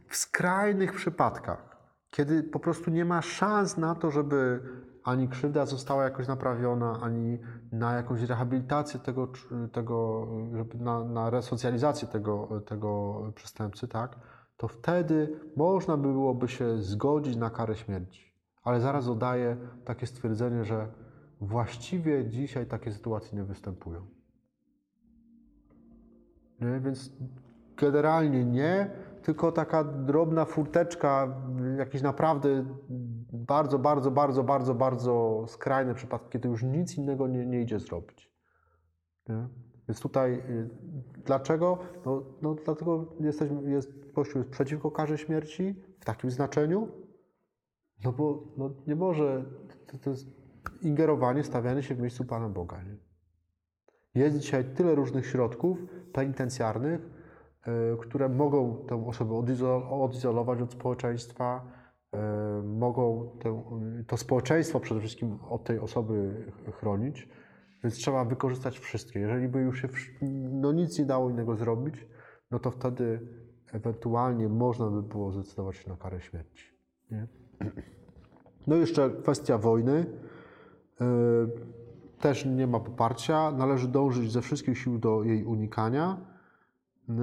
w 0.09 0.17
skrajnych 0.17 0.93
przypadkach, 0.93 1.77
kiedy 2.11 2.43
po 2.43 2.61
prostu 2.61 2.91
nie 2.91 3.05
ma 3.05 3.23
szans 3.23 3.77
na 3.77 3.95
to, 3.95 4.11
żeby 4.11 4.61
ani 5.05 5.29
krzywda 5.29 5.67
została 5.67 6.05
jakoś 6.05 6.29
naprawiona, 6.29 7.01
ani 7.01 7.39
na 7.73 7.93
jakąś 7.93 8.23
rehabilitację 8.23 9.01
tego, 9.01 9.29
tego 9.73 10.27
żeby 10.57 10.79
na, 10.79 11.05
na 11.05 11.31
resocjalizację 11.31 12.09
tego, 12.09 12.61
tego 12.67 13.21
przestępcy, 13.35 13.89
tak, 13.89 14.17
to 14.63 14.69
wtedy 14.69 15.41
można 15.57 15.97
by 15.97 16.13
byłoby 16.13 16.49
się 16.49 16.79
zgodzić 16.79 17.37
na 17.37 17.51
karę 17.51 17.77
śmierci. 17.77 18.33
Ale 18.63 18.81
zaraz 18.81 19.07
dodaję 19.07 19.57
takie 19.85 20.07
stwierdzenie, 20.07 20.65
że 20.65 20.89
właściwie 21.41 22.29
dzisiaj 22.29 22.67
takie 22.67 22.93
sytuacje 22.93 23.39
nie 23.39 23.45
występują. 23.45 24.07
Nie? 26.61 26.81
Więc 26.81 27.13
generalnie 27.77 28.45
nie, 28.45 28.91
tylko 29.23 29.53
taka 29.53 29.85
drobna 29.85 30.45
furteczka, 30.45 31.35
jakiś 31.79 32.03
naprawdę 32.03 32.65
bardzo, 33.33 33.79
bardzo, 33.79 34.11
bardzo, 34.11 34.45
bardzo, 34.45 34.75
bardzo 34.75 35.45
skrajny 35.49 35.95
przypadek, 35.95 36.29
kiedy 36.29 36.49
już 36.49 36.63
nic 36.63 36.99
innego 36.99 37.29
nie, 37.29 37.47
nie 37.47 37.63
idzie 37.63 37.79
zrobić. 37.79 38.33
Nie? 39.29 39.49
Więc 39.89 40.01
tutaj 40.01 40.33
y, 40.35 40.71
dlaczego? 41.25 41.79
No, 42.07 42.23
no 42.43 42.55
dlatego 42.65 43.07
jesteśmy, 43.21 43.71
jest, 43.71 44.02
Kościół 44.13 44.39
jest 44.39 44.51
przeciwko 44.51 44.91
karze 44.91 45.19
śmierci 45.19 45.83
w 46.01 46.05
takim 46.05 46.31
znaczeniu, 46.31 46.89
no 48.05 48.13
bo 48.13 48.45
no, 48.57 48.71
nie 48.87 48.97
może, 48.97 49.45
to, 49.87 49.99
to 49.99 50.11
jest 50.11 50.27
ingerowanie, 50.83 51.45
stawianie 51.45 51.83
się 51.83 51.95
w 51.95 52.01
miejscu 52.01 52.25
Pana 52.25 52.49
Boga. 52.49 52.83
Nie? 52.83 52.97
Jest 54.15 54.39
dzisiaj 54.39 54.65
tyle 54.65 54.95
różnych 54.95 55.27
środków 55.27 55.79
penitencjarnych, 56.13 57.01
y, 57.67 57.97
które 58.01 58.29
mogą 58.29 58.85
tę 58.89 59.07
osobę 59.07 59.35
odizo- 59.35 60.03
odizolować 60.05 60.61
od 60.61 60.73
społeczeństwa, 60.73 61.67
y, 62.15 62.19
mogą 62.63 63.37
to 64.07 64.17
społeczeństwo 64.17 64.81
przede 64.81 65.01
wszystkim 65.01 65.39
od 65.51 65.65
tej 65.65 65.79
osoby 65.79 66.47
ch- 66.67 66.75
chronić, 66.75 67.29
więc 67.83 67.95
trzeba 67.95 68.25
wykorzystać 68.25 68.79
wszystkie. 68.79 69.21
Jeżeli 69.21 69.49
by 69.49 69.61
już 69.61 69.83
się 69.83 69.89
no 70.51 70.73
nic 70.73 70.99
nie 70.99 71.05
dało 71.05 71.31
innego 71.31 71.57
zrobić, 71.57 72.07
no 72.51 72.59
to 72.59 72.71
wtedy 72.71 73.29
ewentualnie 73.73 74.49
można 74.49 74.91
by 74.91 75.03
było 75.03 75.33
zdecydować 75.33 75.77
się 75.77 75.91
na 75.91 75.97
karę 75.97 76.21
śmierci. 76.21 76.67
Nie? 77.11 77.27
No 78.67 78.77
i 78.77 78.81
jeszcze 78.81 79.11
kwestia 79.11 79.59
wojny. 79.59 80.07
Yy, 81.01 81.07
Też 82.21 82.45
nie 82.47 82.67
ma 82.67 82.81
poparcia. 82.81 83.51
Należy 83.51 83.89
dążyć 83.89 84.33
ze 84.33 84.41
wszystkich 84.41 84.79
sił 84.79 84.99
do 84.99 85.23
jej 85.25 85.45
unikania. 85.45 86.17
Yy, 87.09 87.15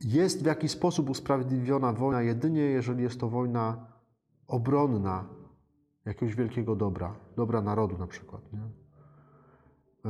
Jest 0.00 0.42
w 0.42 0.46
jakiś 0.46 0.70
sposób 0.70 1.10
usprawiedliwiona 1.10 1.92
wojna 1.92 2.22
jedynie, 2.22 2.60
jeżeli 2.60 3.02
jest 3.02 3.20
to 3.20 3.28
wojna 3.28 3.86
obronna 4.46 5.24
jakiegoś 6.04 6.34
wielkiego 6.34 6.76
dobra, 6.76 7.14
dobra 7.36 7.62
narodu 7.62 7.98
na 7.98 8.06
przykład. 8.06 8.42
Nie? 8.52 8.60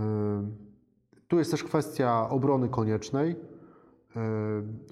Yy, 0.01 0.47
Tu 1.29 1.39
jest 1.39 1.51
też 1.51 1.65
kwestia 1.65 2.29
obrony 2.31 2.69
koniecznej. 2.69 3.37
Yy, 4.17 4.23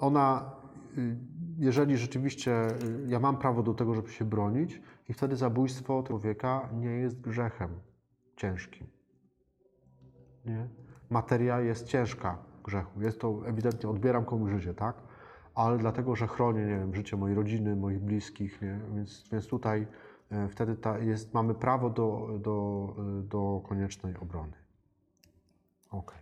Ona, 0.01 0.51
yy, 0.97 1.17
jeżeli 1.59 1.97
rzeczywiście 1.97 2.51
yy, 2.51 3.09
ja 3.09 3.21
mam 3.21 3.37
prawo 3.37 3.63
do 3.63 3.75
tego, 3.75 3.95
żeby 3.95 4.09
się 4.09 4.25
bronić, 4.25 4.83
i 5.09 5.13
wtedy 5.13 5.37
zabójstwo 5.37 6.03
człowieka 6.03 6.69
nie 6.73 6.91
jest 6.91 7.21
grzechem 7.21 7.71
ciężkim. 8.37 8.87
Nie? 10.45 10.69
Materia 11.11 11.61
jest 11.61 11.87
ciężka 11.87 12.39
grzechu. 12.65 13.01
Jest 13.03 13.21
to 13.21 13.43
ewidentnie, 13.47 13.91
odbieram 13.91 14.25
komuś 14.25 14.51
życie, 14.51 14.75
tak? 14.75 14.97
Ale 15.55 15.79
dlatego, 15.79 16.17
że 16.17 16.27
chronię, 16.27 16.61
nie 16.61 16.79
wiem, 16.79 16.95
życie 16.95 17.17
mojej 17.17 17.37
rodziny, 17.37 17.77
moich 17.77 18.01
bliskich, 18.01 18.63
nie? 18.63 18.81
Więc, 18.95 19.29
więc 19.33 19.47
tutaj 19.47 19.87
wtedy 20.49 20.77
ta 20.77 20.99
jest, 20.99 21.35
mamy 21.35 21.55
prawo 21.55 21.91
do, 21.91 22.29
do, 22.39 22.97
do 23.23 23.63
koniecznej 23.69 24.17
obrony. 24.17 24.53
Okej, 25.91 26.19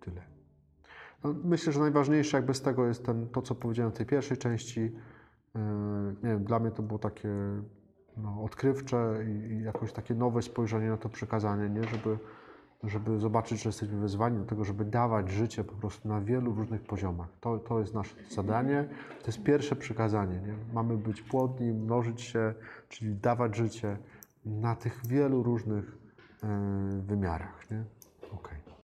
tyle. 0.00 0.29
No, 1.24 1.34
myślę, 1.44 1.72
że 1.72 1.80
najważniejsze 1.80 2.36
jakby 2.36 2.54
z 2.54 2.62
tego 2.62 2.86
jest 2.86 3.06
ten, 3.06 3.28
to, 3.28 3.42
co 3.42 3.54
powiedziałem 3.54 3.92
w 3.92 3.96
tej 3.96 4.06
pierwszej 4.06 4.36
części. 4.36 4.80
E, 5.56 5.60
Nie 6.22 6.30
wiem, 6.30 6.44
dla 6.44 6.58
mnie 6.58 6.70
to 6.70 6.82
było 6.82 6.98
takie 6.98 7.28
no, 8.16 8.42
odkrywcze 8.44 9.24
i, 9.50 9.62
jakoś 9.62 9.92
takie 9.92 10.14
nowe 10.14 10.42
spojrzenie 10.42 10.88
na 10.88 10.96
to 10.96 11.08
przekazanie, 11.08 11.70
nie? 11.70 11.84
Żeby, 11.84 12.18
żeby 12.84 13.18
zobaczyć, 13.18 13.62
że 13.62 13.68
jesteśmy 13.68 14.00
wezwani 14.00 14.38
do 14.38 14.44
tego, 14.44 14.64
żeby 14.64 14.84
dawać 14.84 15.28
życie 15.30 15.64
po 15.64 15.74
prostu 15.74 16.08
na 16.08 16.20
wielu 16.20 16.54
różnych 16.54 16.82
poziomach. 16.82 17.28
To, 17.40 17.58
to 17.58 17.80
jest 17.80 17.94
nasze 17.94 18.16
zadanie. 18.30 18.88
To 19.20 19.26
jest 19.26 19.42
pierwsze 19.42 19.76
przykazanie. 19.76 20.40
Nie? 20.40 20.54
Mamy 20.72 20.96
być 20.96 21.22
płodni, 21.22 21.72
mnożyć 21.72 22.20
się, 22.20 22.54
czyli 22.88 23.14
dawać 23.14 23.56
życie 23.56 23.96
na 24.44 24.76
tych 24.76 25.06
wielu 25.06 25.42
różnych 25.42 25.98
e, 26.42 27.02
wymiarach. 27.06 27.70
Nie? 27.70 27.84